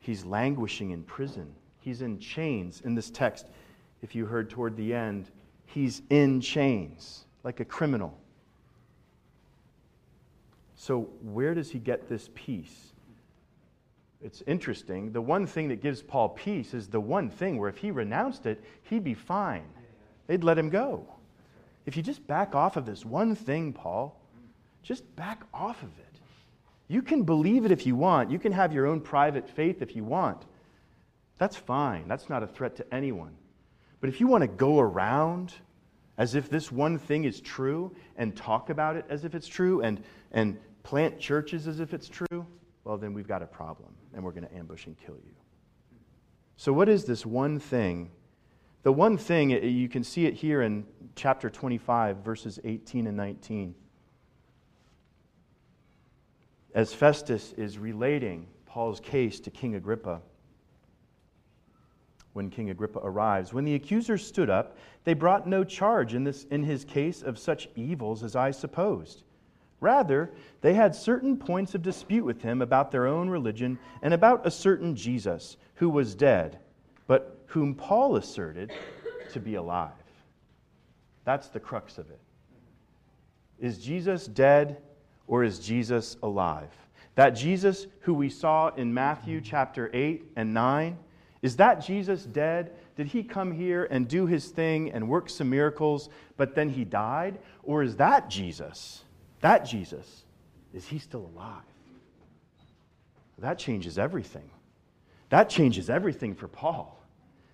He's 0.00 0.26
languishing 0.26 0.90
in 0.90 1.02
prison, 1.02 1.54
he's 1.80 2.02
in 2.02 2.18
chains. 2.18 2.82
In 2.84 2.94
this 2.94 3.08
text, 3.08 3.46
if 4.02 4.14
you 4.14 4.26
heard 4.26 4.50
toward 4.50 4.76
the 4.76 4.92
end, 4.92 5.30
he's 5.76 6.00
in 6.08 6.40
chains 6.40 7.26
like 7.44 7.60
a 7.60 7.64
criminal. 7.64 8.16
So, 10.74 11.10
where 11.20 11.54
does 11.54 11.70
he 11.70 11.78
get 11.78 12.08
this 12.08 12.30
peace? 12.34 12.94
It's 14.22 14.42
interesting. 14.46 15.12
The 15.12 15.20
one 15.20 15.46
thing 15.46 15.68
that 15.68 15.82
gives 15.82 16.00
Paul 16.00 16.30
peace 16.30 16.72
is 16.72 16.88
the 16.88 16.98
one 16.98 17.28
thing 17.28 17.58
where 17.58 17.68
if 17.68 17.76
he 17.76 17.90
renounced 17.90 18.46
it, 18.46 18.64
he'd 18.84 19.04
be 19.04 19.12
fine. 19.12 19.66
They'd 20.26 20.42
let 20.42 20.56
him 20.56 20.70
go. 20.70 21.06
If 21.84 21.94
you 21.94 22.02
just 22.02 22.26
back 22.26 22.54
off 22.54 22.78
of 22.78 22.86
this 22.86 23.04
one 23.04 23.34
thing, 23.34 23.74
Paul, 23.74 24.18
just 24.82 25.04
back 25.14 25.44
off 25.52 25.82
of 25.82 25.90
it. 25.98 26.20
You 26.88 27.02
can 27.02 27.22
believe 27.22 27.66
it 27.66 27.70
if 27.70 27.84
you 27.84 27.96
want. 27.96 28.30
You 28.30 28.38
can 28.38 28.52
have 28.52 28.72
your 28.72 28.86
own 28.86 29.02
private 29.02 29.46
faith 29.46 29.82
if 29.82 29.94
you 29.94 30.04
want. 30.04 30.42
That's 31.36 31.56
fine. 31.56 32.08
That's 32.08 32.30
not 32.30 32.42
a 32.42 32.46
threat 32.46 32.76
to 32.76 32.94
anyone. 32.94 33.36
But 34.00 34.08
if 34.08 34.20
you 34.20 34.26
want 34.26 34.40
to 34.40 34.48
go 34.48 34.80
around 34.80 35.52
as 36.18 36.34
if 36.34 36.48
this 36.48 36.72
one 36.72 36.98
thing 36.98 37.24
is 37.24 37.40
true 37.40 37.94
and 38.16 38.36
talk 38.36 38.70
about 38.70 38.96
it 38.96 39.04
as 39.08 39.24
if 39.24 39.34
it's 39.34 39.46
true 39.46 39.82
and, 39.82 40.02
and 40.32 40.58
plant 40.82 41.18
churches 41.18 41.68
as 41.68 41.80
if 41.80 41.92
it's 41.92 42.08
true, 42.08 42.46
well, 42.84 42.96
then 42.96 43.12
we've 43.12 43.28
got 43.28 43.42
a 43.42 43.46
problem 43.46 43.90
and 44.14 44.24
we're 44.24 44.32
going 44.32 44.46
to 44.46 44.56
ambush 44.56 44.86
and 44.86 44.96
kill 44.96 45.16
you. 45.16 45.34
So, 46.56 46.72
what 46.72 46.88
is 46.88 47.04
this 47.04 47.26
one 47.26 47.58
thing? 47.58 48.10
The 48.82 48.92
one 48.92 49.18
thing, 49.18 49.52
eh, 49.52 49.64
you 49.64 49.88
can 49.88 50.04
see 50.04 50.26
it 50.26 50.34
here 50.34 50.62
in 50.62 50.86
chapter 51.16 51.50
25, 51.50 52.18
verses 52.18 52.58
18 52.64 53.08
and 53.08 53.16
19. 53.16 53.74
As 56.74 56.94
Festus 56.94 57.52
is 57.54 57.78
relating 57.78 58.46
Paul's 58.64 59.00
case 59.00 59.40
to 59.40 59.50
King 59.50 59.74
Agrippa, 59.74 60.20
when 62.36 62.50
King 62.50 62.68
Agrippa 62.70 63.00
arrives. 63.02 63.54
When 63.54 63.64
the 63.64 63.74
accusers 63.74 64.24
stood 64.24 64.50
up, 64.50 64.76
they 65.04 65.14
brought 65.14 65.48
no 65.48 65.64
charge 65.64 66.14
in, 66.14 66.22
this, 66.22 66.44
in 66.50 66.62
his 66.62 66.84
case 66.84 67.22
of 67.22 67.38
such 67.38 67.68
evils 67.74 68.22
as 68.22 68.36
I 68.36 68.50
supposed. 68.50 69.22
Rather, 69.80 70.30
they 70.60 70.74
had 70.74 70.94
certain 70.94 71.36
points 71.36 71.74
of 71.74 71.82
dispute 71.82 72.24
with 72.24 72.42
him 72.42 72.60
about 72.60 72.90
their 72.90 73.06
own 73.06 73.30
religion 73.30 73.78
and 74.02 74.12
about 74.12 74.46
a 74.46 74.50
certain 74.50 74.94
Jesus 74.94 75.56
who 75.76 75.88
was 75.88 76.14
dead, 76.14 76.58
but 77.06 77.42
whom 77.46 77.74
Paul 77.74 78.16
asserted 78.16 78.70
to 79.32 79.40
be 79.40 79.54
alive. 79.54 79.92
That's 81.24 81.48
the 81.48 81.60
crux 81.60 81.98
of 81.98 82.10
it. 82.10 82.20
Is 83.58 83.78
Jesus 83.78 84.26
dead 84.26 84.82
or 85.26 85.42
is 85.42 85.58
Jesus 85.58 86.16
alive? 86.22 86.70
That 87.14 87.30
Jesus 87.30 87.86
who 88.00 88.12
we 88.12 88.28
saw 88.28 88.68
in 88.76 88.92
Matthew 88.92 89.40
chapter 89.40 89.90
8 89.94 90.32
and 90.36 90.52
9 90.52 90.98
is 91.46 91.54
that 91.58 91.80
Jesus 91.80 92.24
dead? 92.24 92.72
Did 92.96 93.06
he 93.06 93.22
come 93.22 93.52
here 93.52 93.86
and 93.88 94.08
do 94.08 94.26
his 94.26 94.48
thing 94.48 94.90
and 94.90 95.08
work 95.08 95.30
some 95.30 95.48
miracles, 95.48 96.08
but 96.36 96.56
then 96.56 96.68
he 96.68 96.84
died? 96.84 97.38
Or 97.62 97.84
is 97.84 97.94
that 97.98 98.28
Jesus? 98.28 99.04
That 99.42 99.64
Jesus, 99.64 100.24
is 100.74 100.88
he 100.88 100.98
still 100.98 101.30
alive? 101.32 101.62
That 103.38 103.60
changes 103.60 103.96
everything. 103.96 104.50
That 105.28 105.48
changes 105.48 105.88
everything 105.88 106.34
for 106.34 106.48
Paul 106.48 107.00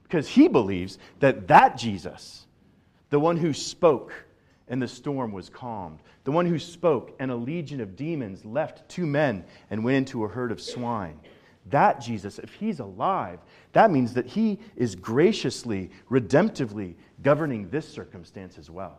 because 0.04 0.26
he 0.26 0.48
believes 0.48 0.98
that 1.20 1.46
that 1.48 1.76
Jesus, 1.76 2.46
the 3.10 3.20
one 3.20 3.36
who 3.36 3.52
spoke 3.52 4.14
and 4.68 4.80
the 4.80 4.88
storm 4.88 5.32
was 5.32 5.50
calmed, 5.50 5.98
the 6.24 6.32
one 6.32 6.46
who 6.46 6.58
spoke 6.58 7.14
and 7.18 7.30
a 7.30 7.36
legion 7.36 7.82
of 7.82 7.94
demons 7.94 8.42
left 8.42 8.88
two 8.88 9.04
men 9.04 9.44
and 9.68 9.84
went 9.84 9.98
into 9.98 10.24
a 10.24 10.28
herd 10.28 10.50
of 10.50 10.62
swine, 10.62 11.20
that 11.66 12.00
Jesus, 12.00 12.38
if 12.38 12.54
he's 12.54 12.80
alive, 12.80 13.38
that 13.72 13.90
means 13.90 14.14
that 14.14 14.26
he 14.26 14.58
is 14.76 14.94
graciously, 14.94 15.90
redemptively 16.10 16.94
governing 17.22 17.70
this 17.70 17.88
circumstance 17.88 18.58
as 18.58 18.68
well. 18.68 18.98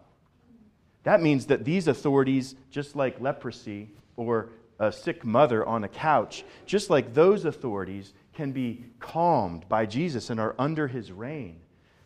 That 1.03 1.21
means 1.21 1.47
that 1.47 1.65
these 1.65 1.87
authorities, 1.87 2.55
just 2.71 2.95
like 2.95 3.19
leprosy 3.19 3.89
or 4.15 4.49
a 4.79 4.91
sick 4.91 5.25
mother 5.25 5.65
on 5.65 5.83
a 5.83 5.89
couch, 5.89 6.45
just 6.65 6.89
like 6.89 7.13
those 7.13 7.45
authorities 7.45 8.13
can 8.33 8.51
be 8.51 8.85
calmed 8.99 9.67
by 9.69 9.85
Jesus 9.85 10.29
and 10.29 10.39
are 10.39 10.55
under 10.57 10.87
his 10.87 11.11
reign, 11.11 11.59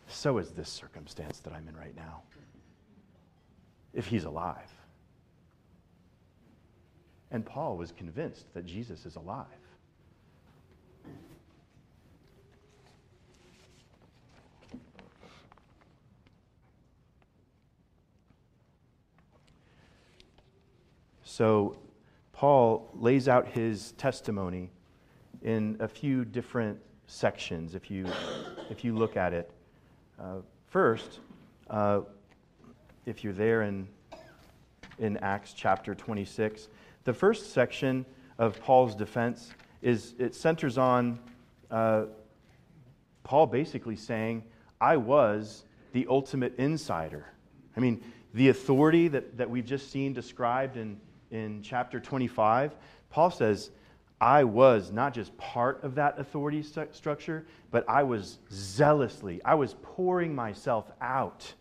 so 0.08 0.38
is 0.38 0.50
this 0.50 0.68
circumstance 0.68 1.38
that 1.40 1.52
I'm 1.52 1.68
in 1.68 1.76
right 1.76 1.96
now. 1.96 2.22
If 3.94 4.06
he's 4.06 4.24
alive. 4.24 4.72
And 7.30 7.44
Paul 7.44 7.76
was 7.76 7.92
convinced 7.92 8.52
that 8.54 8.66
Jesus 8.66 9.06
is 9.06 9.16
alive. 9.16 9.46
So, 21.38 21.76
Paul 22.32 22.90
lays 22.94 23.28
out 23.28 23.46
his 23.46 23.92
testimony 23.92 24.70
in 25.40 25.76
a 25.78 25.86
few 25.86 26.24
different 26.24 26.80
sections 27.06 27.76
if 27.76 27.92
you, 27.92 28.06
if 28.70 28.82
you 28.82 28.92
look 28.92 29.16
at 29.16 29.32
it. 29.32 29.48
Uh, 30.18 30.38
first, 30.66 31.20
uh, 31.70 32.00
if 33.06 33.22
you're 33.22 33.32
there 33.32 33.62
in, 33.62 33.86
in 34.98 35.16
Acts 35.18 35.52
chapter 35.52 35.94
26, 35.94 36.66
the 37.04 37.12
first 37.12 37.52
section 37.52 38.04
of 38.38 38.60
Paul's 38.60 38.96
defense 38.96 39.52
is 39.80 40.16
it 40.18 40.34
centers 40.34 40.76
on 40.76 41.20
uh, 41.70 42.06
Paul 43.22 43.46
basically 43.46 43.94
saying, 43.94 44.42
I 44.80 44.96
was 44.96 45.62
the 45.92 46.04
ultimate 46.10 46.58
insider. 46.58 47.26
I 47.76 47.80
mean, 47.80 48.02
the 48.34 48.48
authority 48.48 49.06
that, 49.06 49.38
that 49.38 49.48
we've 49.48 49.64
just 49.64 49.92
seen 49.92 50.12
described 50.12 50.76
in 50.76 50.98
in 51.30 51.62
chapter 51.62 52.00
25, 52.00 52.74
Paul 53.10 53.30
says, 53.30 53.70
I 54.20 54.44
was 54.44 54.90
not 54.90 55.14
just 55.14 55.36
part 55.36 55.84
of 55.84 55.94
that 55.94 56.18
authority 56.18 56.62
st- 56.62 56.94
structure, 56.94 57.46
but 57.70 57.88
I 57.88 58.02
was 58.02 58.38
zealously, 58.52 59.40
I 59.44 59.54
was 59.54 59.76
pouring 59.82 60.34
myself 60.34 60.90
out 61.00 61.52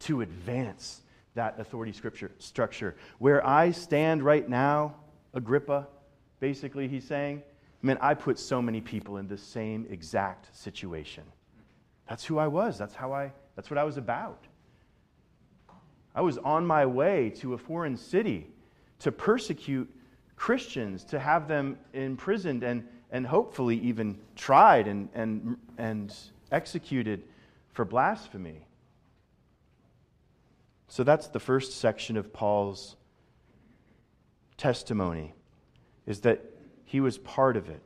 to 0.00 0.22
advance 0.22 1.02
that 1.34 1.60
authority 1.60 1.92
scripture, 1.92 2.30
structure. 2.38 2.96
Where 3.18 3.46
I 3.46 3.70
stand 3.70 4.22
right 4.22 4.48
now, 4.48 4.94
Agrippa, 5.34 5.86
basically, 6.40 6.88
he's 6.88 7.04
saying, 7.04 7.42
man, 7.82 7.98
I 8.00 8.14
put 8.14 8.38
so 8.38 8.62
many 8.62 8.80
people 8.80 9.18
in 9.18 9.28
the 9.28 9.36
same 9.36 9.86
exact 9.90 10.56
situation. 10.56 11.24
That's 12.08 12.24
who 12.24 12.38
I 12.38 12.46
was. 12.46 12.78
That's 12.78 12.94
how 12.94 13.12
I, 13.12 13.32
that's 13.54 13.68
what 13.68 13.78
I 13.78 13.84
was 13.84 13.98
about. 13.98 14.44
I 16.14 16.22
was 16.22 16.38
on 16.38 16.66
my 16.66 16.86
way 16.86 17.30
to 17.40 17.52
a 17.52 17.58
foreign 17.58 17.98
city 17.98 18.46
to 19.00 19.12
persecute 19.12 19.92
Christians, 20.36 21.04
to 21.04 21.18
have 21.18 21.48
them 21.48 21.78
imprisoned 21.92 22.62
and, 22.62 22.86
and 23.10 23.26
hopefully 23.26 23.78
even 23.78 24.18
tried 24.34 24.86
and, 24.86 25.08
and, 25.14 25.56
and 25.78 26.14
executed 26.52 27.22
for 27.72 27.84
blasphemy. 27.84 28.66
So 30.88 31.04
that's 31.04 31.28
the 31.28 31.40
first 31.40 31.78
section 31.78 32.16
of 32.16 32.32
Paul's 32.32 32.96
testimony 34.56 35.34
is 36.06 36.20
that 36.20 36.42
he 36.84 37.00
was 37.00 37.18
part 37.18 37.56
of 37.56 37.68
it 37.68 37.82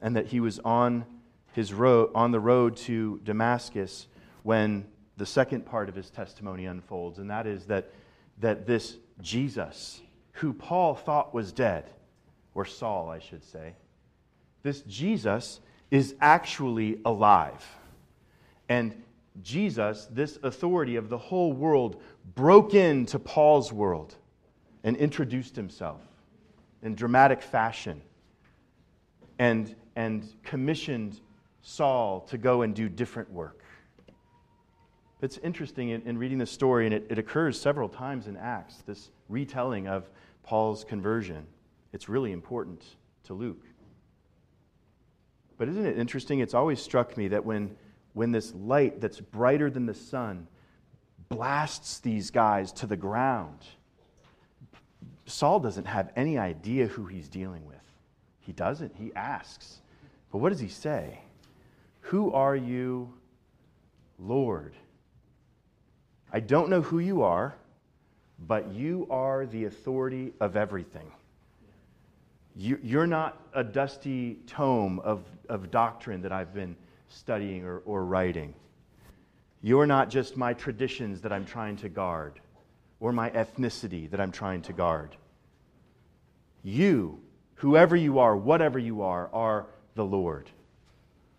and 0.00 0.14
that 0.16 0.26
he 0.26 0.38
was 0.40 0.58
on 0.60 1.04
his 1.52 1.72
road 1.72 2.10
on 2.14 2.30
the 2.30 2.38
road 2.38 2.76
to 2.76 3.20
Damascus 3.24 4.06
when 4.42 4.86
the 5.16 5.26
second 5.26 5.64
part 5.64 5.88
of 5.88 5.94
his 5.94 6.10
testimony 6.10 6.66
unfolds 6.66 7.18
and 7.18 7.30
that 7.30 7.46
is 7.46 7.64
that 7.66 7.90
that 8.38 8.66
this 8.66 8.98
Jesus, 9.20 10.00
who 10.32 10.52
Paul 10.52 10.94
thought 10.94 11.34
was 11.34 11.52
dead, 11.52 11.90
or 12.54 12.64
Saul, 12.64 13.08
I 13.08 13.18
should 13.18 13.44
say, 13.44 13.74
this 14.62 14.82
Jesus 14.82 15.60
is 15.90 16.14
actually 16.20 16.98
alive. 17.04 17.64
And 18.68 19.02
Jesus, 19.42 20.08
this 20.10 20.38
authority 20.42 20.96
of 20.96 21.08
the 21.08 21.18
whole 21.18 21.52
world, 21.52 22.02
broke 22.34 22.74
into 22.74 23.18
Paul's 23.18 23.72
world 23.72 24.16
and 24.82 24.96
introduced 24.96 25.54
himself 25.54 26.00
in 26.82 26.94
dramatic 26.94 27.42
fashion 27.42 28.00
and, 29.38 29.74
and 29.94 30.26
commissioned 30.42 31.20
Saul 31.62 32.20
to 32.22 32.38
go 32.38 32.62
and 32.62 32.74
do 32.74 32.88
different 32.88 33.30
work. 33.30 33.62
It's 35.22 35.38
interesting 35.38 35.88
in, 35.90 36.02
in 36.02 36.18
reading 36.18 36.38
the 36.38 36.46
story, 36.46 36.84
and 36.84 36.94
it, 36.94 37.06
it 37.08 37.18
occurs 37.18 37.58
several 37.60 37.88
times 37.88 38.26
in 38.26 38.36
Acts, 38.36 38.82
this 38.86 39.10
retelling 39.28 39.88
of 39.88 40.08
Paul's 40.42 40.84
conversion. 40.84 41.46
It's 41.92 42.08
really 42.08 42.32
important 42.32 42.84
to 43.24 43.34
Luke. 43.34 43.64
But 45.58 45.68
isn't 45.68 45.86
it 45.86 45.98
interesting? 45.98 46.40
It's 46.40 46.52
always 46.52 46.82
struck 46.82 47.16
me 47.16 47.28
that 47.28 47.44
when, 47.44 47.74
when 48.12 48.30
this 48.30 48.54
light 48.54 49.00
that's 49.00 49.20
brighter 49.20 49.70
than 49.70 49.86
the 49.86 49.94
sun 49.94 50.46
blasts 51.30 51.98
these 52.00 52.30
guys 52.30 52.70
to 52.72 52.86
the 52.86 52.96
ground, 52.96 53.60
Saul 55.24 55.60
doesn't 55.60 55.86
have 55.86 56.12
any 56.14 56.38
idea 56.38 56.86
who 56.86 57.06
he's 57.06 57.28
dealing 57.28 57.66
with. 57.66 57.76
He 58.40 58.52
doesn't. 58.52 58.94
He 58.96 59.12
asks. 59.16 59.80
But 60.30 60.38
what 60.38 60.50
does 60.50 60.60
he 60.60 60.68
say? 60.68 61.20
Who 62.02 62.32
are 62.32 62.54
you, 62.54 63.12
Lord? 64.18 64.74
I 66.36 66.40
don't 66.40 66.68
know 66.68 66.82
who 66.82 66.98
you 66.98 67.22
are, 67.22 67.54
but 68.46 68.70
you 68.70 69.06
are 69.08 69.46
the 69.46 69.64
authority 69.64 70.34
of 70.38 70.54
everything. 70.54 71.10
You, 72.54 73.00
are 73.00 73.06
not 73.06 73.40
a 73.54 73.64
dusty 73.64 74.40
tome 74.46 74.98
of, 74.98 75.24
of 75.48 75.70
doctrine 75.70 76.20
that 76.20 76.32
I've 76.32 76.52
been 76.52 76.76
studying 77.08 77.64
or, 77.64 77.78
or 77.86 78.04
writing. 78.04 78.52
You're 79.62 79.86
not 79.86 80.10
just 80.10 80.36
my 80.36 80.52
traditions 80.52 81.22
that 81.22 81.32
I'm 81.32 81.46
trying 81.46 81.76
to 81.76 81.88
guard 81.88 82.38
or 83.00 83.12
my 83.12 83.30
ethnicity 83.30 84.10
that 84.10 84.20
I'm 84.20 84.30
trying 84.30 84.60
to 84.60 84.74
guard. 84.74 85.16
You, 86.62 87.18
whoever 87.54 87.96
you 87.96 88.18
are, 88.18 88.36
whatever 88.36 88.78
you 88.78 89.00
are, 89.00 89.30
are 89.32 89.68
the 89.94 90.04
Lord. 90.04 90.50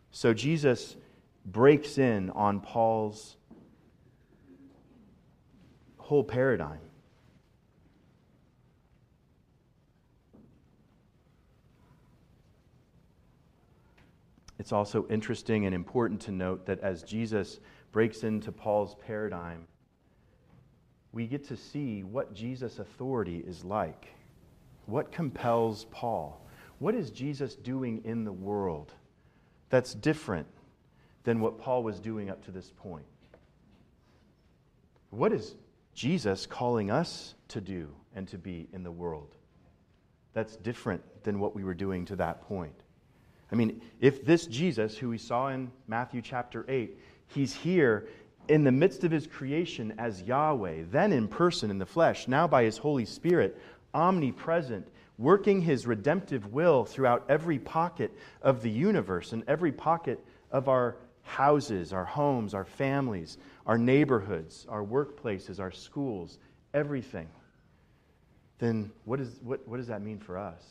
So 0.09 0.33
Jesus 0.33 0.95
breaks 1.45 1.99
in 1.99 2.31
on 2.31 2.61
Paul's 2.61 3.36
whole 6.07 6.23
paradigm. 6.23 6.79
It's 14.57 14.71
also 14.71 15.05
interesting 15.09 15.65
and 15.65 15.75
important 15.75 16.21
to 16.21 16.31
note 16.31 16.65
that 16.67 16.79
as 16.79 17.03
Jesus 17.03 17.59
breaks 17.91 18.23
into 18.23 18.53
Paul's 18.53 18.95
paradigm, 19.05 19.67
we 21.11 21.27
get 21.27 21.45
to 21.49 21.57
see 21.57 22.03
what 22.03 22.33
Jesus' 22.33 22.79
authority 22.79 23.43
is 23.45 23.65
like. 23.65 24.07
What 24.85 25.11
compels 25.11 25.87
Paul? 25.91 26.41
What 26.79 26.95
is 26.95 27.11
Jesus 27.11 27.53
doing 27.53 28.01
in 28.05 28.23
the 28.23 28.31
world 28.31 28.93
that's 29.69 29.93
different 29.93 30.47
than 31.25 31.41
what 31.41 31.59
Paul 31.59 31.83
was 31.83 31.99
doing 31.99 32.29
up 32.29 32.45
to 32.45 32.51
this 32.51 32.71
point? 32.77 33.05
What 35.09 35.33
is 35.33 35.55
Jesus 35.97 36.45
calling 36.45 36.91
us 36.91 37.33
to 37.47 37.59
do 37.59 37.89
and 38.15 38.27
to 38.27 38.37
be 38.37 38.67
in 38.71 38.83
the 38.83 38.91
world 38.91 39.33
that's 40.31 40.55
different 40.57 41.01
than 41.23 41.39
what 41.39 41.55
we 41.55 41.63
were 41.63 41.73
doing 41.73 42.05
to 42.05 42.15
that 42.17 42.47
point? 42.47 42.83
I 43.51 43.55
mean, 43.55 43.81
if 43.99 44.23
this 44.23 44.45
Jesus, 44.45 44.95
who 44.95 45.09
we 45.09 45.17
saw 45.17 45.47
in 45.47 45.71
Matthew 45.87 46.21
chapter 46.21 46.65
8, 46.69 46.95
he's 47.25 47.55
here 47.55 48.07
in 48.47 48.63
the 48.63 48.71
midst 48.71 49.05
of 49.05 49.11
his 49.11 49.25
creation 49.25 49.95
as 49.97 50.21
Yahweh, 50.21 50.83
then 50.91 51.11
in 51.11 51.27
person 51.27 51.71
in 51.71 51.79
the 51.79 51.85
flesh, 51.87 52.27
now 52.27 52.47
by 52.47 52.63
his 52.63 52.77
Holy 52.77 53.05
Spirit, 53.05 53.59
omnipresent, 53.95 54.87
working 55.17 55.61
his 55.61 55.87
redemptive 55.87 56.53
will 56.53 56.85
throughout 56.85 57.25
every 57.27 57.57
pocket 57.57 58.11
of 58.43 58.61
the 58.61 58.69
universe 58.69 59.33
and 59.33 59.43
every 59.47 59.71
pocket 59.71 60.23
of 60.51 60.69
our 60.69 60.97
houses, 61.27 61.93
our 61.93 62.05
homes, 62.05 62.53
our 62.53 62.65
families, 62.65 63.37
our 63.65 63.77
neighborhoods, 63.77 64.65
our 64.69 64.83
workplaces, 64.83 65.59
our 65.59 65.71
schools, 65.71 66.39
everything, 66.73 67.27
then 68.59 68.91
what, 69.05 69.19
is, 69.19 69.39
what, 69.43 69.67
what 69.67 69.77
does 69.77 69.87
that 69.87 70.01
mean 70.01 70.17
for 70.17 70.37
us? 70.37 70.63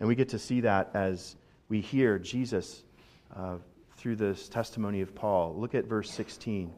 And 0.00 0.08
we 0.08 0.14
get 0.14 0.30
to 0.30 0.38
see 0.38 0.62
that 0.62 0.90
as 0.94 1.36
we 1.68 1.80
hear 1.80 2.18
Jesus 2.18 2.82
uh, 3.36 3.58
through 3.96 4.16
this 4.16 4.48
testimony 4.48 5.00
of 5.00 5.14
Paul. 5.14 5.54
Look 5.56 5.74
at 5.74 5.84
verse 5.84 6.10
16. 6.10 6.72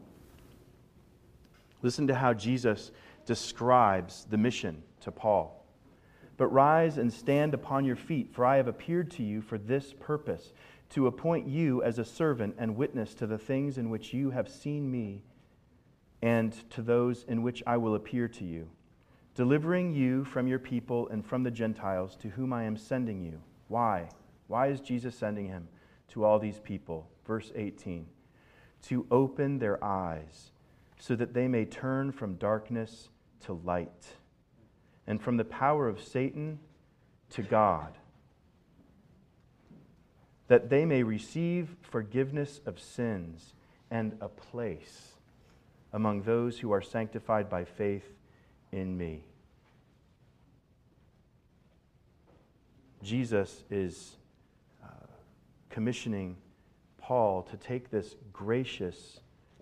Listen 1.82 2.06
to 2.08 2.14
how 2.14 2.34
Jesus 2.34 2.90
describes 3.24 4.26
the 4.28 4.36
mission 4.36 4.82
to 5.00 5.10
Paul. 5.10 5.64
But 6.36 6.48
rise 6.48 6.98
and 6.98 7.12
stand 7.12 7.54
upon 7.54 7.84
your 7.84 7.96
feet, 7.96 8.34
for 8.34 8.44
I 8.44 8.56
have 8.56 8.68
appeared 8.68 9.12
to 9.12 9.22
you 9.22 9.40
for 9.40 9.56
this 9.56 9.94
purpose, 10.00 10.52
to 10.90 11.06
appoint 11.06 11.46
you 11.46 11.82
as 11.82 11.98
a 11.98 12.04
servant 12.04 12.54
and 12.58 12.76
witness 12.76 13.14
to 13.14 13.26
the 13.26 13.38
things 13.38 13.78
in 13.78 13.90
which 13.90 14.12
you 14.12 14.30
have 14.30 14.48
seen 14.48 14.90
me, 14.90 15.22
and 16.22 16.52
to 16.70 16.82
those 16.82 17.24
in 17.24 17.42
which 17.42 17.62
I 17.66 17.76
will 17.76 17.94
appear 17.94 18.28
to 18.28 18.44
you, 18.44 18.68
delivering 19.34 19.92
you 19.92 20.24
from 20.24 20.46
your 20.46 20.58
people 20.58 21.08
and 21.08 21.24
from 21.24 21.42
the 21.42 21.50
Gentiles 21.50 22.16
to 22.16 22.28
whom 22.28 22.52
I 22.52 22.64
am 22.64 22.76
sending 22.76 23.22
you. 23.22 23.40
Why? 23.68 24.08
Why 24.46 24.68
is 24.68 24.80
Jesus 24.80 25.14
sending 25.14 25.48
him 25.48 25.68
to 26.08 26.24
all 26.24 26.38
these 26.38 26.60
people? 26.60 27.08
Verse 27.26 27.50
18 27.54 28.06
to 28.84 29.06
open 29.10 29.58
their 29.58 29.82
eyes 29.82 30.50
so 30.98 31.16
that 31.16 31.32
they 31.32 31.48
may 31.48 31.64
turn 31.64 32.12
from 32.12 32.34
darkness 32.34 33.08
to 33.40 33.54
light 33.64 34.16
and 35.06 35.20
from 35.20 35.36
the 35.36 35.44
power 35.44 35.88
of 35.88 36.02
Satan 36.02 36.58
to 37.30 37.42
God, 37.42 37.96
that 40.48 40.68
they 40.68 40.84
may 40.84 41.02
receive 41.02 41.76
forgiveness 41.80 42.60
of 42.66 42.78
sins 42.78 43.54
and 43.90 44.16
a 44.20 44.28
place 44.28 45.14
among 45.92 46.22
those 46.22 46.58
who 46.58 46.72
are 46.72 46.82
sanctified 46.82 47.48
by 47.48 47.64
faith 47.64 48.04
in 48.72 48.96
me. 48.96 49.24
Jesus 53.02 53.62
is 53.70 54.16
uh, 54.82 54.88
commissioning 55.70 56.36
Paul 56.98 57.42
to 57.42 57.56
take 57.56 57.90
this 57.90 58.16
gracious 58.32 59.20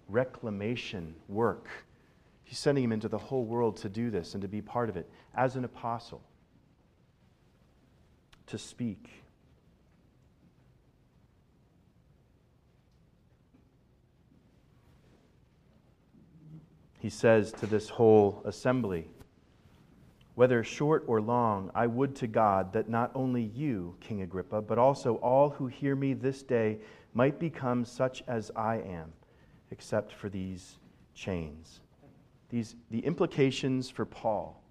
reclamation 0.09 1.15
work. 1.29 1.69
He's 2.45 2.59
sending 2.59 2.85
him 2.85 2.93
into 2.93 3.09
the 3.09 3.19
whole 3.19 3.45
world 3.45 3.77
to 3.79 3.89
do 3.89 4.11
this 4.11 4.35
and 4.35 4.43
to 4.43 4.49
be 4.49 4.63
part 4.63 4.89
of 4.89 4.97
it 4.97 5.11
as 5.35 5.57
an 5.57 5.65
apostle, 5.65 6.23
to 8.47 8.59
speak. 8.59 9.22
He 17.03 17.11
says 17.11 17.51
to 17.55 17.67
this 17.67 17.89
whole 17.89 18.41
assembly, 18.45 19.09
whether 20.37 20.63
short 20.63 21.03
or 21.09 21.21
long, 21.21 21.73
I 21.75 21.89
would 21.89 22.15
to 22.17 22.29
God 22.29 22.73
that 22.75 22.89
not 22.89 23.11
only 23.17 23.43
you, 23.43 23.97
King 23.99 24.23
Agrippa, 24.23 24.63
but 24.63 24.79
also 24.79 25.17
all 25.17 25.51
who 25.51 25.67
hear 25.67 25.97
me 25.97 26.15
this 26.15 26.45
day 26.45 26.79
might 27.13 27.41
become 27.41 27.85
such 27.85 28.23
as 28.29 28.53
I 28.55 28.77
am, 28.77 29.13
except 29.73 30.13
for 30.13 30.29
these 30.29 30.79
chains. 31.13 31.81
These, 32.51 32.77
the 32.93 33.01
implications 33.01 33.91
for 33.91 34.05
Paul 34.05 34.63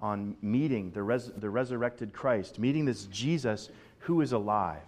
on 0.00 0.36
meeting 0.40 0.92
the, 0.92 1.02
res, 1.02 1.32
the 1.36 1.50
resurrected 1.50 2.12
Christ, 2.12 2.60
meeting 2.60 2.84
this 2.84 3.06
Jesus 3.06 3.68
who 3.98 4.20
is 4.20 4.30
alive. 4.30 4.78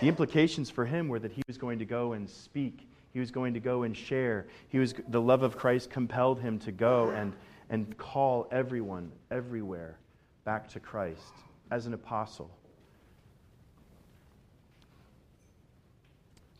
The 0.00 0.08
implications 0.08 0.70
for 0.70 0.86
him 0.86 1.06
were 1.06 1.20
that 1.20 1.30
he 1.30 1.42
was 1.46 1.56
going 1.56 1.78
to 1.78 1.84
go 1.84 2.14
and 2.14 2.28
speak, 2.28 2.88
he 3.14 3.20
was 3.20 3.30
going 3.30 3.54
to 3.54 3.60
go 3.60 3.84
and 3.84 3.96
share. 3.96 4.46
He 4.68 4.78
was, 4.78 4.92
the 5.08 5.20
love 5.20 5.42
of 5.42 5.56
Christ 5.56 5.88
compelled 5.88 6.40
him 6.40 6.58
to 6.58 6.72
go 6.72 7.08
and 7.10 7.32
and 7.70 7.96
call 7.96 8.48
everyone, 8.50 9.10
everywhere, 9.30 9.98
back 10.44 10.68
to 10.68 10.80
Christ 10.80 11.32
as 11.70 11.86
an 11.86 11.94
apostle. 11.94 12.50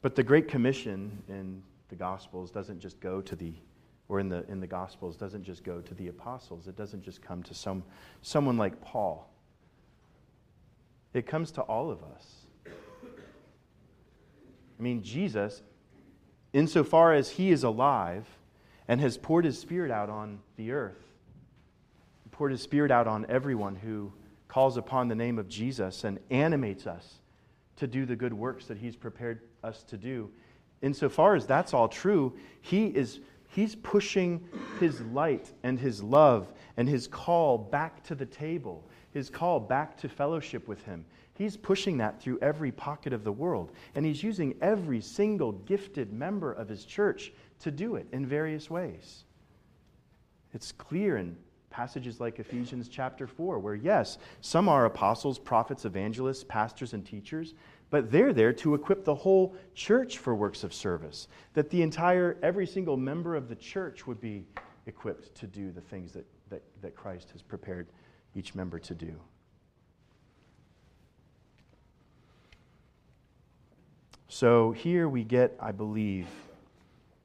But 0.02 0.14
the 0.14 0.22
Great 0.22 0.48
Commission 0.48 1.22
in 1.28 1.62
the 1.88 1.96
Gospels 1.96 2.50
doesn't 2.50 2.80
just 2.80 3.00
go 3.00 3.20
to 3.20 3.36
the, 3.36 3.52
or 4.08 4.20
in 4.20 4.28
the, 4.28 4.44
in 4.48 4.60
the 4.60 4.66
Gospels, 4.66 5.16
doesn't 5.16 5.44
just 5.44 5.64
go 5.64 5.80
to 5.80 5.94
the 5.94 6.08
apostles. 6.08 6.68
It 6.68 6.76
doesn't 6.76 7.02
just 7.02 7.22
come 7.22 7.42
to 7.44 7.54
some, 7.54 7.82
someone 8.22 8.56
like 8.56 8.80
Paul. 8.80 9.30
It 11.12 11.26
comes 11.26 11.50
to 11.52 11.62
all 11.62 11.90
of 11.90 12.02
us. 12.02 12.46
I 12.66 14.82
mean, 14.82 15.02
Jesus, 15.02 15.62
insofar 16.54 17.12
as 17.12 17.28
he 17.28 17.50
is 17.50 17.64
alive, 17.64 18.26
and 18.88 19.00
has 19.00 19.18
poured 19.18 19.44
his 19.44 19.58
Spirit 19.58 19.90
out 19.90 20.08
on 20.08 20.38
the 20.56 20.72
earth, 20.72 21.02
poured 22.30 22.52
his 22.52 22.62
Spirit 22.62 22.90
out 22.90 23.06
on 23.06 23.26
everyone 23.28 23.76
who 23.76 24.12
calls 24.48 24.76
upon 24.76 25.08
the 25.08 25.14
name 25.14 25.38
of 25.38 25.48
Jesus 25.48 26.04
and 26.04 26.18
animates 26.30 26.86
us 26.86 27.20
to 27.76 27.86
do 27.86 28.06
the 28.06 28.16
good 28.16 28.32
works 28.32 28.66
that 28.66 28.78
he's 28.78 28.94
prepared 28.96 29.40
us 29.62 29.82
to 29.84 29.96
do. 29.96 30.30
Insofar 30.82 31.34
as 31.34 31.46
that's 31.46 31.74
all 31.74 31.88
true, 31.88 32.34
he 32.60 32.86
is 32.86 33.20
he's 33.48 33.74
pushing 33.74 34.46
his 34.80 35.00
light 35.00 35.50
and 35.62 35.78
his 35.78 36.02
love 36.02 36.52
and 36.76 36.88
his 36.88 37.08
call 37.08 37.56
back 37.56 38.02
to 38.04 38.14
the 38.14 38.26
table, 38.26 38.84
his 39.14 39.30
call 39.30 39.60
back 39.60 39.96
to 39.98 40.08
fellowship 40.08 40.68
with 40.68 40.84
him. 40.84 41.06
He's 41.34 41.56
pushing 41.56 41.96
that 41.98 42.20
through 42.20 42.40
every 42.42 42.72
pocket 42.72 43.12
of 43.12 43.24
the 43.24 43.32
world. 43.32 43.72
And 43.94 44.04
he's 44.04 44.22
using 44.22 44.56
every 44.60 45.00
single 45.00 45.52
gifted 45.52 46.12
member 46.12 46.52
of 46.52 46.68
his 46.68 46.84
church 46.84 47.32
to 47.60 47.70
do 47.70 47.94
it 47.94 48.06
in 48.12 48.26
various 48.26 48.68
ways. 48.68 49.24
It's 50.52 50.72
clear 50.72 51.16
in 51.16 51.36
passages 51.70 52.20
like 52.20 52.38
Ephesians 52.38 52.88
chapter 52.88 53.26
4, 53.26 53.58
where, 53.58 53.74
yes, 53.74 54.18
some 54.40 54.68
are 54.68 54.84
apostles, 54.84 55.38
prophets, 55.38 55.84
evangelists, 55.84 56.44
pastors, 56.44 56.92
and 56.92 57.04
teachers, 57.04 57.54
but 57.90 58.10
they're 58.10 58.32
there 58.32 58.52
to 58.52 58.74
equip 58.74 59.04
the 59.04 59.14
whole 59.14 59.54
church 59.74 60.18
for 60.18 60.34
works 60.34 60.62
of 60.62 60.72
service. 60.74 61.26
That 61.54 61.70
the 61.70 61.82
entire, 61.82 62.36
every 62.42 62.66
single 62.66 62.96
member 62.96 63.34
of 63.34 63.48
the 63.48 63.56
church 63.56 64.06
would 64.06 64.20
be 64.20 64.46
equipped 64.86 65.34
to 65.36 65.46
do 65.46 65.72
the 65.72 65.80
things 65.80 66.12
that, 66.12 66.26
that, 66.50 66.62
that 66.80 66.94
Christ 66.94 67.30
has 67.32 67.42
prepared 67.42 67.88
each 68.34 68.54
member 68.54 68.78
to 68.78 68.94
do. 68.94 69.14
So 74.28 74.72
here 74.72 75.08
we 75.08 75.22
get, 75.22 75.56
I 75.60 75.70
believe, 75.70 76.26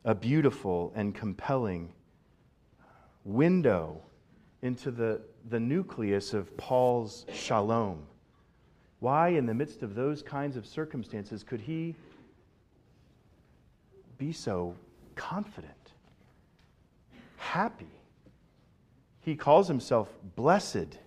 a 0.06 0.14
beautiful 0.14 0.94
and 0.96 1.14
compelling 1.16 1.92
window 3.26 4.02
into 4.62 4.92
the, 4.92 5.22
the 5.50 5.60
nucleus 5.60 6.34
of 6.34 6.56
Paul's 6.56 7.26
shalom. 7.34 8.06
Why, 9.00 9.30
in 9.30 9.46
the 9.46 9.54
midst 9.54 9.82
of 9.82 9.96
those 9.96 10.22
kinds 10.22 10.56
of 10.56 10.66
circumstances, 10.66 11.44
could 11.44 11.62
he 11.62 11.96
be 14.18 14.32
so 14.32 14.76
confident, 15.16 15.94
happy? 17.38 17.90
He 19.30 19.36
calls 19.36 19.68
himself 19.68 20.10
blessed 20.36 20.98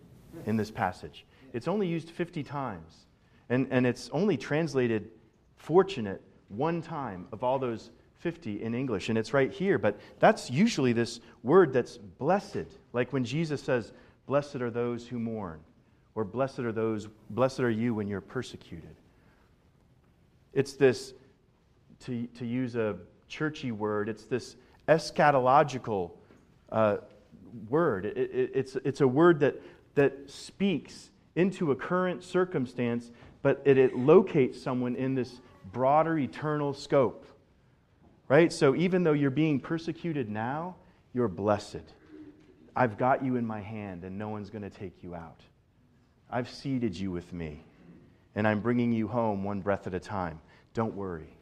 in 0.47 0.57
this 0.57 0.71
passage. 0.71 1.27
It's 1.53 1.67
only 1.67 1.89
used 1.89 2.09
50 2.09 2.45
times, 2.45 3.07
and, 3.51 3.67
and 3.73 3.85
it's 3.85 4.09
only 4.13 4.37
translated 4.37 5.11
fortunate 5.57 6.23
one 6.47 6.83
time 6.83 7.27
of 7.33 7.43
all 7.43 7.59
those 7.59 7.91
50 8.21 8.63
in 8.63 8.77
English, 8.77 9.09
and 9.09 9.19
it's 9.19 9.35
right 9.35 9.51
here. 9.53 9.77
But 9.77 9.99
that's 10.21 10.53
usually 10.53 10.93
this 10.93 11.19
word 11.43 11.73
that's 11.73 11.99
blessed, 11.99 12.79
like 12.93 13.13
when 13.13 13.25
Jesus 13.25 13.61
says, 13.61 13.91
Blessed 14.27 14.57
are 14.57 14.71
those 14.71 15.05
who 15.05 15.19
mourn, 15.19 15.59
or 16.15 16.25
blessed 16.25 16.61
are 16.61 16.71
those, 16.71 17.09
blessed 17.31 17.59
are 17.59 17.71
you 17.71 17.93
when 17.93 18.07
you're 18.07 18.21
persecuted. 18.21 18.95
It's 20.53 20.75
this, 20.75 21.13
to, 22.05 22.29
to 22.39 22.47
use 22.47 22.77
a 22.77 22.99
churchy 23.27 23.73
word, 23.73 24.09
it's 24.09 24.27
this 24.27 24.55
eschatological 24.87 26.13
uh, 26.71 26.99
word. 27.69 28.05
It, 28.07 28.17
it, 28.17 28.51
it's, 28.55 28.77
it's 28.85 29.01
a 29.01 29.09
word 29.09 29.41
that, 29.41 29.61
that 29.95 30.31
speaks 30.31 31.11
into 31.35 31.71
a 31.71 31.77
current 31.77 32.23
circumstance, 32.23 33.11
but 33.43 33.63
it, 33.65 33.79
it 33.79 33.97
locates 33.97 34.61
someone 34.61 34.95
in 34.97 35.15
this 35.15 35.41
broader 35.73 36.19
eternal 36.19 36.75
scope. 36.75 37.27
Right? 38.29 38.53
So 38.53 38.75
even 38.75 39.05
though 39.05 39.13
you're 39.13 39.31
being 39.31 39.61
persecuted 39.61 40.31
now, 40.31 40.77
you're 41.13 41.29
blessed. 41.29 41.83
I've 42.75 42.97
got 42.97 43.23
you 43.23 43.37
in 43.37 43.47
my 43.47 43.61
hand, 43.61 44.05
and 44.05 44.17
no 44.17 44.31
one's 44.31 44.49
going 44.49 44.63
to 44.63 44.71
take 44.71 45.03
you 45.03 45.15
out. 45.15 45.41
I've 46.31 46.49
seated 46.49 46.99
you 46.99 47.11
with 47.11 47.31
me, 47.35 47.63
and 48.35 48.49
I'm 48.49 48.61
bringing 48.61 48.93
you 48.93 49.09
home 49.09 49.45
one 49.45 49.61
breath 49.61 49.87
at 49.87 49.93
a 49.93 50.01
time. 50.01 50.41
Don't 50.73 50.95
worry. 50.95 51.37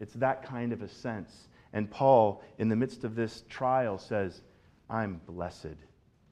It's 0.00 0.14
that 0.14 0.42
kind 0.42 0.72
of 0.72 0.82
a 0.82 0.88
sense. 0.88 1.48
And 1.72 1.88
Paul, 1.88 2.42
in 2.58 2.68
the 2.68 2.74
midst 2.74 3.04
of 3.04 3.14
this 3.14 3.44
trial, 3.48 3.98
says, 3.98 4.42
I'm 4.90 5.20
blessed 5.26 5.76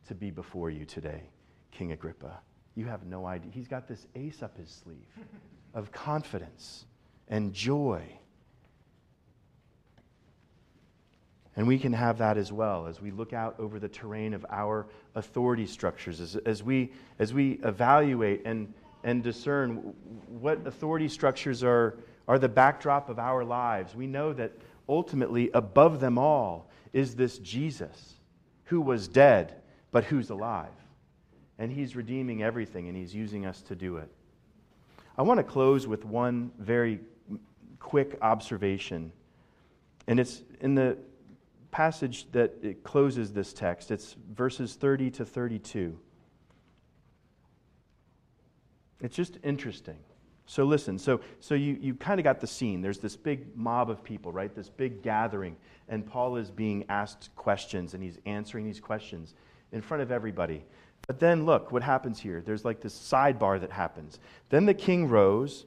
to 0.08 0.14
be 0.14 0.30
before 0.30 0.70
you 0.70 0.84
today, 0.84 1.22
King 1.70 1.92
Agrippa. 1.92 2.40
You 2.74 2.86
have 2.86 3.06
no 3.06 3.26
idea. 3.26 3.50
He's 3.52 3.68
got 3.68 3.88
this 3.88 4.06
ace 4.14 4.42
up 4.42 4.56
his 4.56 4.70
sleeve 4.70 5.06
of 5.74 5.92
confidence 5.92 6.84
and 7.28 7.52
joy 7.52 8.02
And 11.56 11.66
we 11.66 11.78
can 11.78 11.94
have 11.94 12.18
that 12.18 12.36
as 12.36 12.52
well 12.52 12.86
as 12.86 13.00
we 13.00 13.10
look 13.10 13.32
out 13.32 13.58
over 13.58 13.78
the 13.78 13.88
terrain 13.88 14.34
of 14.34 14.44
our 14.50 14.86
authority 15.14 15.66
structures, 15.66 16.20
as, 16.20 16.36
as, 16.36 16.62
we, 16.62 16.92
as 17.18 17.32
we 17.32 17.52
evaluate 17.64 18.42
and, 18.44 18.72
and 19.04 19.22
discern 19.22 19.76
what 20.28 20.66
authority 20.66 21.08
structures 21.08 21.64
are, 21.64 21.96
are 22.28 22.38
the 22.38 22.48
backdrop 22.48 23.08
of 23.08 23.18
our 23.18 23.42
lives. 23.42 23.94
We 23.94 24.06
know 24.06 24.34
that 24.34 24.52
ultimately, 24.86 25.50
above 25.54 25.98
them 25.98 26.18
all, 26.18 26.68
is 26.92 27.16
this 27.16 27.38
Jesus 27.38 28.15
who 28.66 28.80
was 28.80 29.08
dead, 29.08 29.54
but 29.90 30.04
who's 30.04 30.30
alive. 30.30 30.68
And 31.58 31.72
he's 31.72 31.96
redeeming 31.96 32.42
everything, 32.42 32.88
and 32.88 32.96
he's 32.96 33.14
using 33.14 33.46
us 33.46 33.62
to 33.62 33.74
do 33.74 33.96
it. 33.96 34.10
I 35.18 35.22
want 35.22 35.38
to 35.38 35.44
close 35.44 35.86
with 35.86 36.04
one 36.04 36.52
very 36.58 37.00
quick 37.78 38.18
observation. 38.20 39.12
And 40.06 40.20
it's 40.20 40.42
in 40.60 40.74
the 40.74 40.98
passage 41.70 42.30
that 42.32 42.54
it 42.62 42.84
closes 42.84 43.32
this 43.32 43.52
text. 43.52 43.90
It's 43.90 44.16
verses 44.34 44.74
30 44.74 45.10
to 45.12 45.24
32. 45.24 45.98
It's 49.00 49.16
just 49.16 49.38
interesting. 49.42 49.98
So 50.46 50.64
listen, 50.64 50.98
so, 50.98 51.20
so 51.40 51.54
you, 51.54 51.76
you 51.80 51.94
kind 51.94 52.20
of 52.20 52.24
got 52.24 52.40
the 52.40 52.46
scene. 52.46 52.80
There's 52.80 53.00
this 53.00 53.16
big 53.16 53.56
mob 53.56 53.90
of 53.90 54.04
people, 54.04 54.32
right? 54.32 54.54
This 54.54 54.68
big 54.68 55.02
gathering. 55.02 55.56
And 55.88 56.06
Paul 56.06 56.36
is 56.36 56.50
being 56.50 56.84
asked 56.88 57.34
questions, 57.34 57.94
and 57.94 58.02
he's 58.02 58.18
answering 58.26 58.64
these 58.64 58.80
questions 58.80 59.34
in 59.72 59.82
front 59.82 60.02
of 60.02 60.12
everybody. 60.12 60.64
But 61.08 61.18
then 61.18 61.46
look 61.46 61.72
what 61.72 61.82
happens 61.82 62.20
here. 62.20 62.42
There's 62.44 62.64
like 62.64 62.80
this 62.80 62.94
sidebar 62.94 63.60
that 63.60 63.72
happens. 63.72 64.18
Then 64.48 64.66
the 64.66 64.74
king 64.74 65.08
rose 65.08 65.66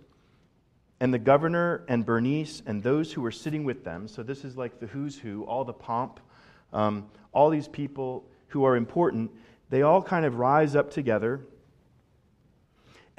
and 1.00 1.13
the 1.13 1.20
governor 1.20 1.84
and 1.88 2.06
Bernice 2.06 2.62
and 2.65 2.84
those 2.84 3.12
who 3.12 3.22
were 3.22 3.32
sitting 3.32 3.63
with 3.63 3.84
them. 3.84 4.08
So 4.08 4.24
this 4.24 4.44
is 4.44 4.58
like 4.58 4.80
the 4.80 4.88
who's 4.88 5.18
who, 5.18 5.44
all 5.44 5.63
the 5.63 5.74
pomp, 5.74 6.20
um, 6.74 7.08
all 7.32 7.50
these 7.50 7.68
people 7.68 8.26
who 8.48 8.63
are 8.63 8.76
important. 8.76 9.32
They 9.70 9.82
all 9.82 10.02
kind 10.02 10.26
of 10.26 10.36
rise 10.36 10.76
up 10.76 10.92
together. 10.92 11.42